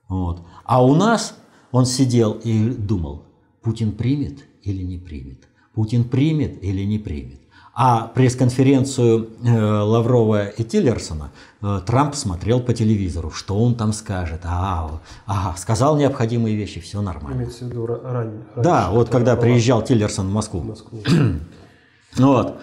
[0.09, 0.41] Вот.
[0.63, 1.37] А у нас
[1.71, 3.23] он сидел и думал,
[3.61, 5.47] Путин примет или не примет?
[5.73, 7.41] Путин примет или не примет?
[7.79, 14.41] А пресс-конференцию э, Лаврова и Тиллерсона э, Трамп смотрел по телевизору, что он там скажет.
[14.45, 17.37] А, ага, сказал необходимые вещи, все нормально.
[17.37, 18.41] Имеется в виду ранее.
[18.55, 20.61] Да, вот когда приезжал Тиллерсон в Москву.
[20.61, 21.03] В Москву.
[22.17, 22.59] вот.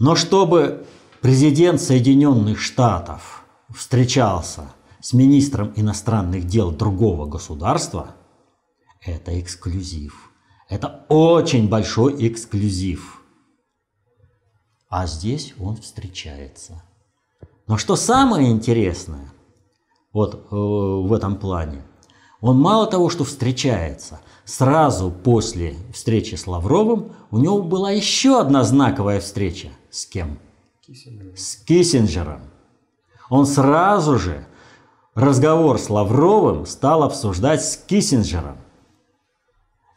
[0.00, 0.84] Но чтобы
[1.20, 4.62] президент Соединенных Штатов встречался
[5.08, 8.14] с министром иностранных дел другого государства,
[9.00, 10.30] это эксклюзив.
[10.68, 13.22] Это очень большой эксклюзив.
[14.90, 16.82] А здесь он встречается.
[17.66, 19.32] Но что самое интересное
[20.12, 21.86] вот э, в этом плане,
[22.42, 28.62] он мало того, что встречается, сразу после встречи с Лавровым у него была еще одна
[28.62, 29.70] знаковая встреча.
[29.88, 30.38] С кем?
[30.86, 31.34] Киссинджером.
[31.34, 32.40] С Киссинджером.
[33.30, 34.46] Он сразу же
[35.20, 38.56] разговор с Лавровым стал обсуждать с Киссинджером.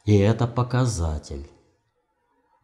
[0.05, 1.47] И это показатель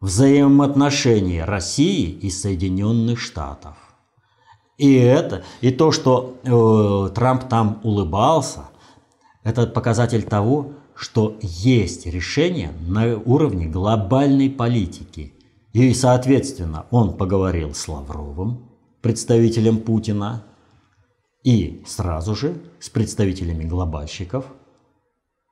[0.00, 3.76] взаимоотношений России и Соединенных Штатов.
[4.76, 8.68] И это, и то, что э, Трамп там улыбался,
[9.42, 15.32] это показатель того, что есть решение на уровне глобальной политики.
[15.72, 18.68] И, соответственно, он поговорил с Лавровым,
[19.00, 20.44] представителем Путина,
[21.48, 24.44] и сразу же с представителями глобальщиков–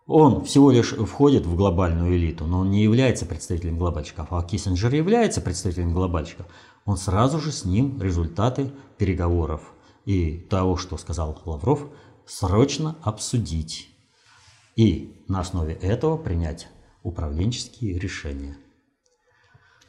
[0.06, 4.28] он всего лишь входит в глобальную элиту, но он не является представителем глобальщиков.
[4.30, 6.46] А Киссинджер является представителем глобальщиков.
[6.84, 9.72] Он сразу же с ним результаты переговоров
[10.04, 11.88] и того, что сказал Лавров,
[12.24, 13.88] срочно обсудить.
[14.76, 16.68] И на основе этого принять
[17.02, 18.56] управленческие решения.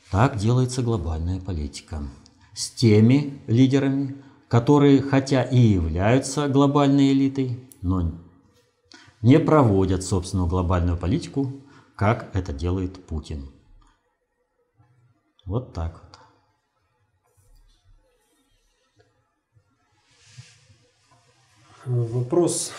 [0.09, 2.01] Так делается глобальная политика.
[2.55, 4.15] С теми лидерами,
[4.47, 8.11] которые хотя и являются глобальной элитой, но
[9.21, 11.51] не проводят собственную глобальную политику,
[11.95, 13.49] как это делает Путин.
[15.45, 16.07] Вот так вот.
[22.11, 22.73] Вопрос,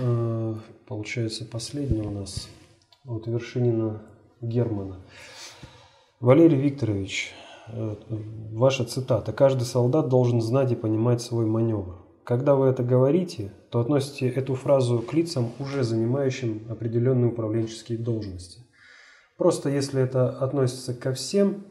[0.00, 0.54] э,
[0.86, 2.48] получается, последний у нас
[3.04, 4.02] от Вершинина
[4.40, 5.00] Германа.
[6.18, 7.32] Валерий Викторович,
[8.52, 9.32] ваша цитата.
[9.32, 12.02] «Каждый солдат должен знать и понимать свой маневр».
[12.24, 18.60] Когда вы это говорите, то относите эту фразу к лицам, уже занимающим определенные управленческие должности.
[19.36, 21.64] Просто если это относится ко всем,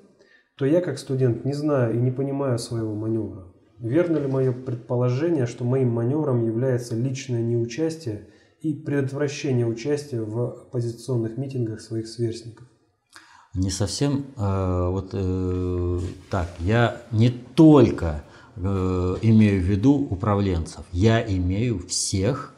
[0.58, 3.46] то я как студент не знаю и не понимаю своего маневра.
[3.80, 8.28] Верно ли мое предположение, что моим маневром является личное неучастие
[8.60, 12.68] и предотвращение участия в оппозиционных митингах своих сверстников?
[13.54, 16.00] Не совсем э, вот э,
[16.30, 16.50] так.
[16.60, 18.24] Я не только
[18.64, 22.54] Э, имею в виду управленцев, я имею всех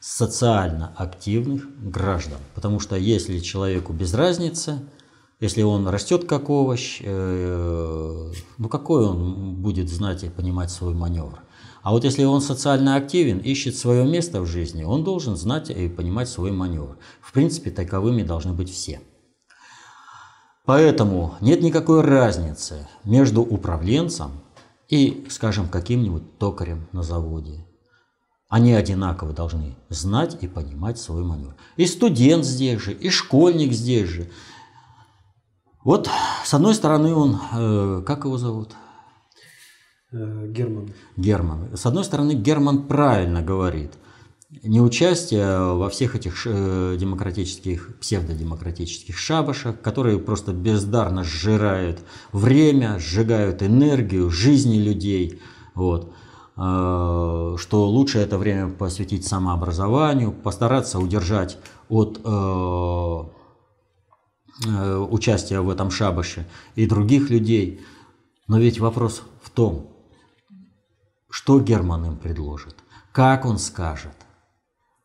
[0.00, 2.38] социально активных граждан.
[2.54, 4.80] Потому что если человеку без разницы,
[5.40, 11.40] если он растет как овощ, э, ну какой он будет знать и понимать свой маневр?
[11.82, 15.88] А вот если он социально активен, ищет свое место в жизни, он должен знать и
[15.88, 16.96] понимать свой маневр.
[17.20, 19.00] В принципе, таковыми должны быть все.
[20.64, 24.32] Поэтому нет никакой разницы между управленцем
[24.88, 27.66] и, скажем, каким-нибудь токарем на заводе.
[28.48, 31.54] Они одинаково должны знать и понимать свой маневр.
[31.76, 34.30] И студент здесь же, и школьник здесь же.
[35.82, 36.08] Вот,
[36.44, 38.74] с одной стороны, он, э, как его зовут?
[40.12, 40.94] Э, Герман.
[41.16, 41.76] Герман.
[41.76, 43.92] С одной стороны, Герман правильно говорит
[44.62, 52.00] неучастие во всех этих э, демократических, псевдодемократических шабашах, которые просто бездарно сжирают
[52.32, 55.40] время, сжигают энергию, жизни людей.
[55.74, 56.12] Вот.
[56.56, 63.24] Э, что лучше это время посвятить самообразованию, постараться удержать от э,
[65.10, 66.46] участия в этом шабаше
[66.76, 67.80] и других людей.
[68.46, 69.88] Но ведь вопрос в том,
[71.28, 72.76] что Герман им предложит,
[73.10, 74.12] как он скажет,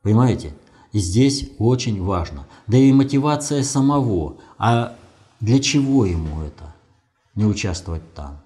[0.10, 0.56] Понимаете?
[0.92, 2.48] И здесь очень важно.
[2.66, 4.38] Да и мотивация самого.
[4.58, 4.96] А
[5.40, 6.74] для чего ему это?
[7.36, 8.40] Не участвовать там.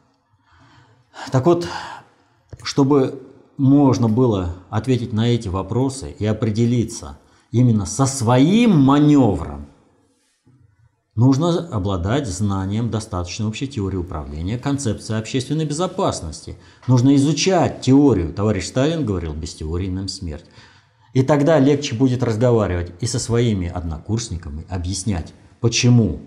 [1.32, 1.66] Так вот,
[2.64, 3.24] чтобы
[3.56, 7.18] можно было ответить на эти вопросы и определиться
[7.52, 9.66] именно со своим маневром,
[11.16, 16.58] нужно обладать знанием достаточно общей теории управления, концепции общественной безопасности.
[16.88, 18.34] Нужно изучать теорию.
[18.34, 20.44] Товарищ Сталин говорил, без теории нам смерть.
[21.14, 26.20] И тогда легче будет разговаривать и со своими однокурсниками, объяснять, почему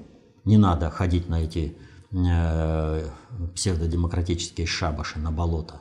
[0.44, 1.76] не надо ходить на эти
[2.12, 3.08] э,
[3.54, 5.80] псевдодемократические шабаши, на болото.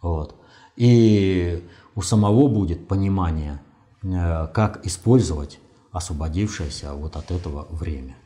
[0.00, 0.34] Вот.
[0.76, 1.62] И
[1.94, 3.60] у самого будет понимание,
[4.02, 5.60] э, как использовать
[5.92, 8.16] освободившееся вот от этого время.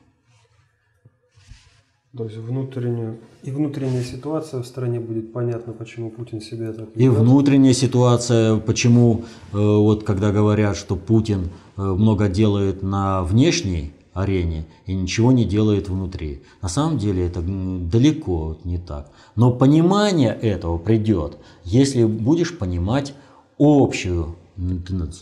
[2.16, 7.08] То есть внутреннюю и внутренняя ситуация в стране будет понятно, почему Путин себя так И
[7.08, 11.48] внутренняя ситуация, почему э, вот когда говорят, что Путин
[11.78, 16.42] э, много делает на внешней арене и ничего не делает внутри.
[16.60, 19.10] На самом деле это далеко не так.
[19.34, 23.14] Но понимание этого придет, если будешь понимать
[23.58, 24.36] общую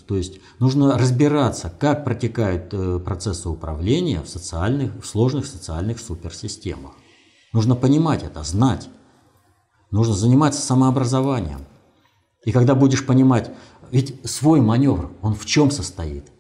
[0.07, 6.93] то есть нужно разбираться, как протекают э, процессы управления в, социальных, в сложных социальных суперсистемах.
[7.53, 8.89] Нужно понимать это, знать.
[9.91, 11.61] Нужно заниматься самообразованием.
[12.45, 13.53] И когда будешь понимать,
[13.91, 16.33] ведь свой маневр, он в чем состоит?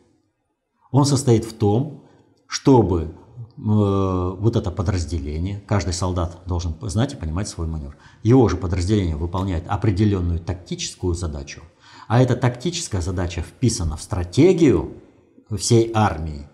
[0.91, 2.05] Он состоит в том,
[2.49, 3.11] чтобы э,
[3.57, 7.97] вот это подразделение, каждый солдат должен знать и понимать свой маневр.
[8.25, 11.63] Его же подразделение выполняет определенную тактическую задачу–
[12.11, 14.95] а эта тактическая задача вписана в стратегию
[15.57, 16.49] всей армии.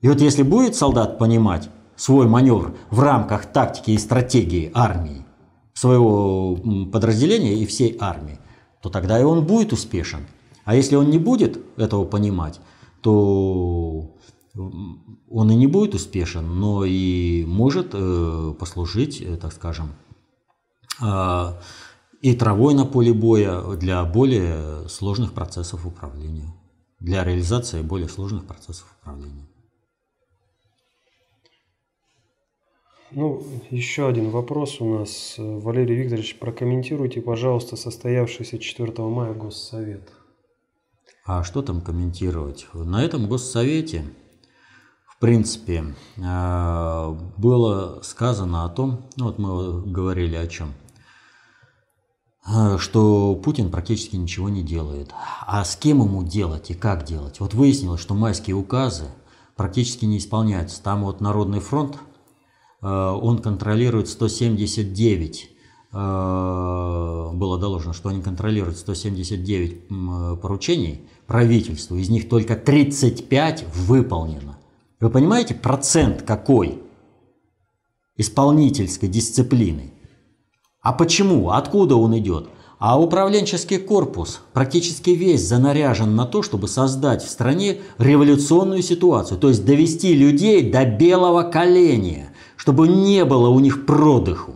[0.00, 5.26] И вот если будет солдат понимать свой маневр в рамках тактики и стратегии армии,
[5.74, 6.54] своего
[6.92, 8.38] подразделения и всей армии,
[8.80, 10.20] то тогда и он будет успешен.
[10.64, 12.60] А если он не будет этого понимать,
[13.00, 14.08] то
[14.54, 19.94] он и не будет успешен, но и может э, послужить, э, так скажем,
[21.00, 21.52] э,
[22.22, 26.54] и травой на поле боя для более сложных процессов управления,
[27.00, 29.48] для реализации более сложных процессов управления.
[33.10, 35.34] Ну, еще один вопрос у нас.
[35.36, 40.12] Валерий Викторович, прокомментируйте, пожалуйста, состоявшийся 4 мая Госсовет.
[41.26, 42.68] А что там комментировать?
[42.72, 44.04] На этом Госсовете,
[45.06, 45.84] в принципе,
[46.16, 50.72] э, было сказано о том, ну вот мы говорили о чем,
[52.78, 55.12] что Путин практически ничего не делает.
[55.46, 57.40] А с кем ему делать и как делать?
[57.40, 59.04] Вот выяснилось, что майские указы
[59.56, 60.82] практически не исполняются.
[60.82, 61.98] Там вот Народный фронт,
[62.80, 65.50] э, он контролирует 179
[65.92, 65.96] э,
[67.32, 74.58] было доложено, что они контролируют 179 поручений правительству, из них только 35 выполнено.
[75.00, 76.82] Вы понимаете, процент какой
[78.16, 79.92] исполнительской дисциплины?
[80.82, 81.50] А почему?
[81.50, 82.48] Откуда он идет?
[82.80, 89.48] А управленческий корпус практически весь занаряжен на то, чтобы создать в стране революционную ситуацию, то
[89.48, 94.54] есть довести людей до белого коленя, чтобы не было у них продыху.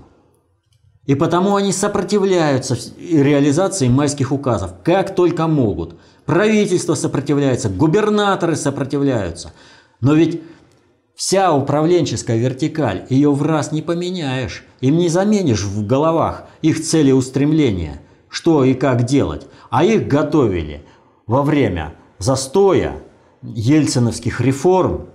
[1.04, 5.94] И потому они сопротивляются реализации майских указов, как только могут.
[6.24, 9.52] Правительство сопротивляется, губернаторы сопротивляются.
[10.00, 10.42] Но ведь
[11.16, 14.64] Вся управленческая вертикаль, ее в раз не поменяешь.
[14.82, 19.46] Им не заменишь в головах их цели устремления, что и как делать.
[19.70, 20.84] А их готовили
[21.26, 23.02] во время застоя
[23.42, 25.06] ельциновских реформ.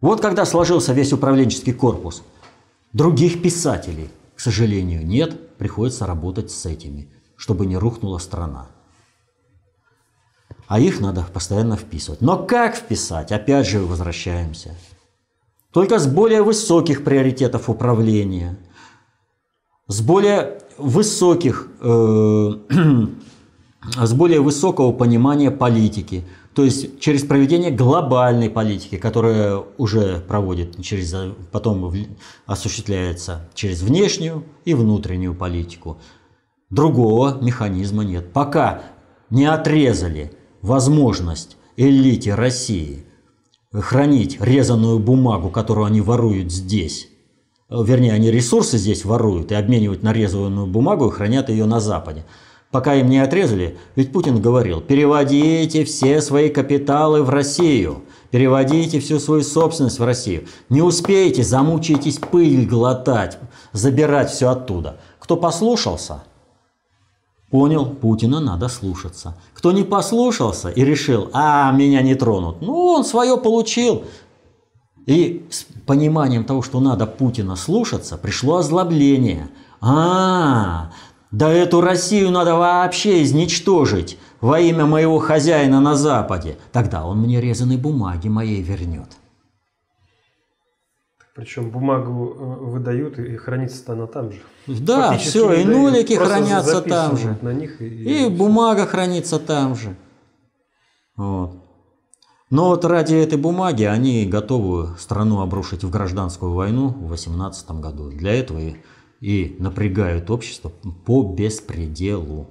[0.00, 2.22] Вот когда сложился весь управленческий корпус.
[2.92, 5.58] Других писателей, к сожалению, нет.
[5.58, 8.68] Приходится работать с этими, чтобы не рухнула страна.
[10.68, 12.20] А их надо постоянно вписывать.
[12.20, 13.32] Но как вписать?
[13.32, 14.76] Опять же возвращаемся
[15.72, 18.58] только с более высоких приоритетов управления,
[19.86, 22.52] с более высоких, э,
[23.96, 31.14] с более высокого понимания политики, то есть через проведение глобальной политики, которая уже проводит через,
[31.52, 31.94] потом
[32.46, 35.98] осуществляется через внешнюю и внутреннюю политику.
[36.68, 38.32] Другого механизма нет.
[38.32, 38.82] Пока
[39.28, 43.04] не отрезали возможность элите России–
[43.72, 47.08] хранить резаную бумагу, которую они воруют здесь.
[47.68, 52.24] Вернее, они ресурсы здесь воруют и обменивают на резаную бумагу и хранят ее на Западе.
[52.72, 59.18] Пока им не отрезали, ведь Путин говорил, переводите все свои капиталы в Россию, переводите всю
[59.18, 60.46] свою собственность в Россию.
[60.68, 63.38] Не успеете, замучаетесь пыль глотать,
[63.72, 65.00] забирать все оттуда.
[65.18, 66.24] Кто послушался–
[67.50, 69.34] Понял, Путина надо слушаться.
[69.54, 74.04] Кто не послушался и решил, а, меня не тронут, ну, он свое получил.
[75.06, 79.48] И с пониманием того, что надо Путина слушаться, пришло озлобление.
[79.80, 80.92] А,
[81.32, 86.56] да эту Россию надо вообще изничтожить во имя моего хозяина на Западе.
[86.70, 89.19] Тогда он мне резаные бумаги моей вернет.
[91.40, 94.40] Причем бумагу э, выдают и хранится она там же.
[94.66, 97.38] Да, все, и нулики хранятся там же.
[97.40, 99.96] На них и, и, и бумага хранится там же.
[101.16, 101.56] Вот.
[102.50, 108.10] Но вот ради этой бумаги они готовы страну обрушить в гражданскую войну в 2018 году.
[108.10, 108.76] Для этого и
[109.20, 110.70] и напрягают общество
[111.06, 112.48] по беспределу.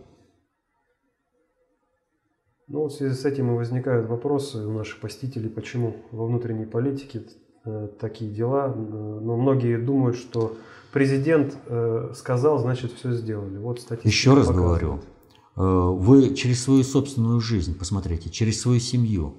[2.67, 7.23] Ну, в связи с этим и возникают вопросы у наших посетителей, почему во внутренней политике
[7.99, 8.73] такие дела.
[8.75, 10.57] Э, но многие думают, что
[10.91, 13.57] президент э, сказал, значит, все сделали.
[13.57, 14.81] Вот статистика Еще раз показывает.
[14.81, 14.99] говорю,
[15.55, 19.35] э, вы через свою собственную жизнь, посмотрите, через свою семью.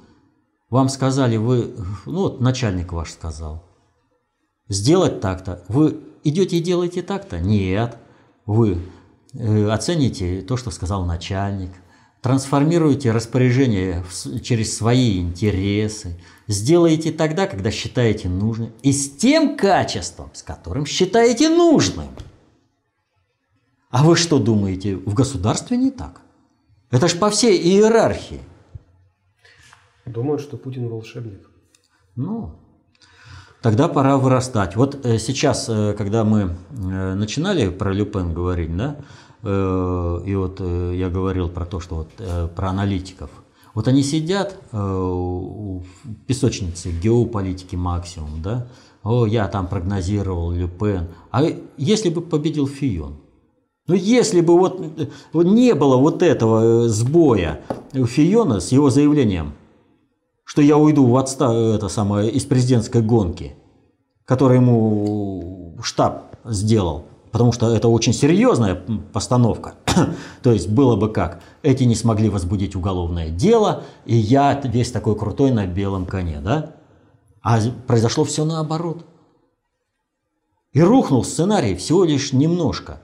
[0.69, 1.75] Вам сказали, вы,
[2.07, 3.65] ну вот начальник ваш сказал,
[4.69, 5.65] сделать так-то.
[5.69, 7.41] Вы идете и делаете так-то?
[7.41, 7.97] Нет.
[8.47, 8.79] Вы
[9.35, 11.71] э, оцените то, что сказал начальник,
[12.21, 14.05] трансформируете распоряжение
[14.43, 16.21] через свои интересы,
[16.51, 22.09] сделаете тогда, когда считаете нужным, и с тем качеством, с которым считаете нужным.
[23.91, 26.23] А вы что думаете, в государстве не так?
[26.91, 28.41] Это ж по всей иерархии.
[30.07, 31.49] Думают, что Путин волшебник.
[32.17, 32.57] Ну,
[33.63, 34.77] тогда пора вырастать.
[34.77, 36.41] Вот э, сейчас, э, когда мы
[36.71, 38.97] э, начинали про Люпен говорить, да,
[39.43, 43.31] и вот я говорил про то, что вот про аналитиков.
[43.75, 45.85] Вот они сидят э, в
[46.27, 48.67] песочнице геополитики максимум, да,
[49.03, 51.09] о, я там прогнозировал Люпен.
[51.31, 51.43] А
[51.77, 53.17] если бы победил Фион?
[53.87, 57.61] Ну, если бы вот, э, вот не было вот этого э, сбоя
[57.95, 59.55] у Фиона с его заявлением,
[60.45, 63.55] что я уйду в отста это самое, из президентской гонки,
[64.25, 68.75] которую ему штаб сделал, потому что это очень серьезная
[69.13, 69.75] постановка.
[70.43, 75.17] То есть было бы как, эти не смогли возбудить уголовное дело, и я весь такой
[75.17, 76.75] крутой на белом коне, да?
[77.43, 79.05] А произошло все наоборот.
[80.73, 83.01] И рухнул сценарий всего лишь немножко.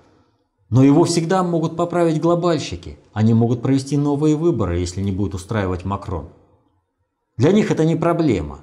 [0.68, 2.98] Но его всегда могут поправить глобальщики.
[3.12, 6.28] Они могут провести новые выборы, если не будет устраивать Макрон.
[7.36, 8.60] Для них это не проблема.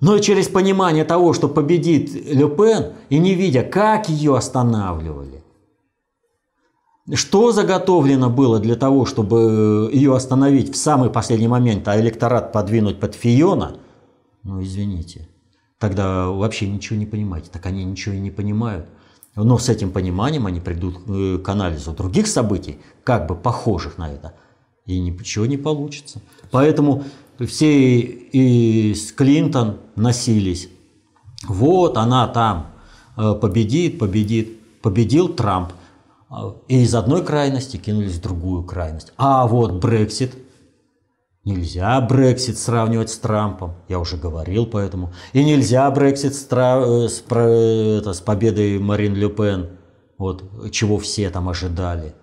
[0.00, 2.48] Но через понимание того, что победит Ле
[3.08, 5.42] и не видя, как ее останавливали,
[7.14, 13.00] что заготовлено было для того, чтобы ее остановить в самый последний момент, а электорат подвинуть
[13.00, 13.78] под Фиона,
[14.44, 15.28] ну извините,
[15.78, 17.50] тогда вообще ничего не понимаете.
[17.50, 18.86] Так они ничего и не понимают.
[19.34, 24.12] Но с этим пониманием они придут э, к анализу других событий, как бы похожих на
[24.12, 24.34] это,
[24.84, 26.20] и ничего не получится.
[26.50, 27.04] Поэтому
[27.46, 30.68] все и с Клинтон носились.
[31.46, 32.72] Вот она там
[33.16, 34.58] э, победит, победит.
[34.82, 35.72] Победил Трамп.
[36.68, 39.12] И из одной крайности кинулись в другую крайность.
[39.16, 40.36] А вот Брексит.
[41.44, 43.74] Нельзя Брексит сравнивать с Трампом.
[43.88, 45.12] Я уже говорил поэтому.
[45.32, 49.70] И нельзя Брексит с, э, с это, с победой Марин Ле Пен.
[50.18, 52.14] Вот, чего все там ожидали.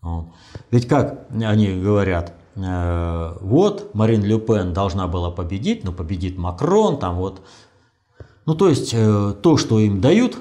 [0.00, 0.28] Вот.
[0.70, 6.98] Ведь как они говорят, э, вот Марин Ле Пен должна была победить, но победит Макрон,
[6.98, 7.40] там вот.
[8.46, 10.36] Ну, то есть, э, то, что им дают,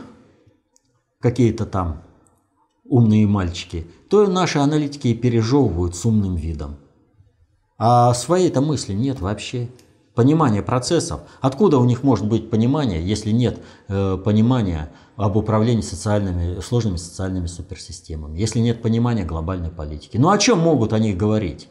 [1.20, 2.04] какие-то там
[2.84, 6.76] умные мальчики, то наши аналитики и пережевывают с умным видом.
[7.78, 9.70] А своей-то мысли нет вообще.
[10.14, 11.22] Понимание процессов.
[11.42, 17.48] Откуда у них может быть понимание, если нет э, понимания об управлении социальными, сложными социальными
[17.48, 20.18] суперсистемами, если нет понимания глобальной политики?
[20.18, 21.68] Ну о чем могут они говорить?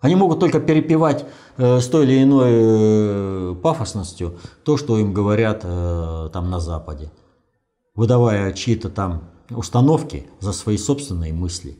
[0.00, 1.26] Они могут только перепевать
[1.58, 7.10] э, с той или иной э, пафосностью то, что им говорят э, там на Западе,
[7.94, 11.76] выдавая чьи-то там установки за свои собственные мысли.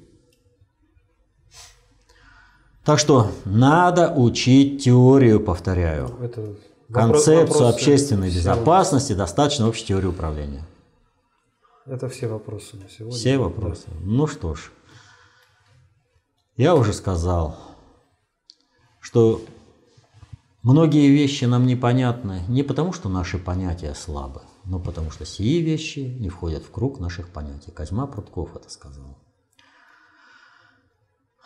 [2.84, 6.10] Так что надо учить теорию, повторяю.
[6.20, 6.56] Это вопрос-
[6.92, 8.40] Концепцию вопросы общественной всем.
[8.40, 10.66] безопасности, достаточно общей теории управления.
[11.86, 13.16] Это все вопросы на сегодня.
[13.16, 13.86] Все вопросы.
[14.02, 14.70] Ну что ж,
[16.56, 17.56] я уже сказал,
[19.00, 19.42] что
[20.62, 26.00] многие вещи нам непонятны не потому, что наши понятия слабы, но потому что сии вещи
[26.00, 27.70] не входят в круг наших понятий.
[27.70, 29.18] Козьма Прутков это сказал.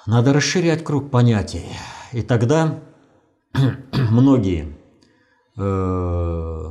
[0.06, 1.64] Надо расширять круг понятий,
[2.12, 2.80] и тогда
[3.92, 4.76] многие
[5.56, 6.70] э,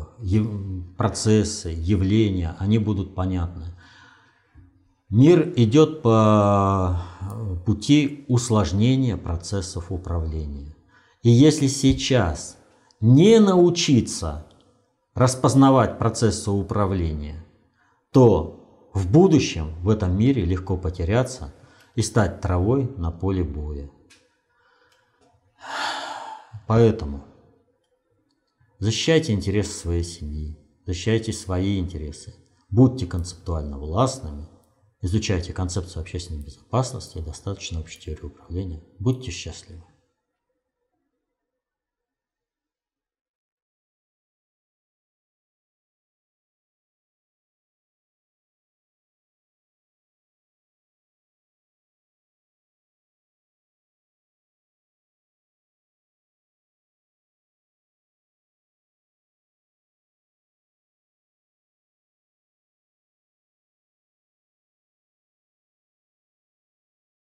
[0.97, 3.65] процессы, явления, они будут понятны.
[5.09, 7.01] Мир идет по
[7.65, 10.72] пути усложнения процессов управления.
[11.23, 12.57] И если сейчас
[12.99, 14.45] не научиться
[15.13, 17.45] распознавать процессы управления,
[18.11, 21.53] то в будущем в этом мире легко потеряться
[21.95, 23.89] и стать травой на поле боя.
[26.67, 27.23] Поэтому
[28.79, 32.35] защищайте интересы своей семьи, защищайте свои интересы,
[32.69, 34.49] будьте концептуально властными,
[35.01, 38.83] изучайте концепцию общественной безопасности и достаточно общей теории управления.
[38.99, 39.83] Будьте счастливы.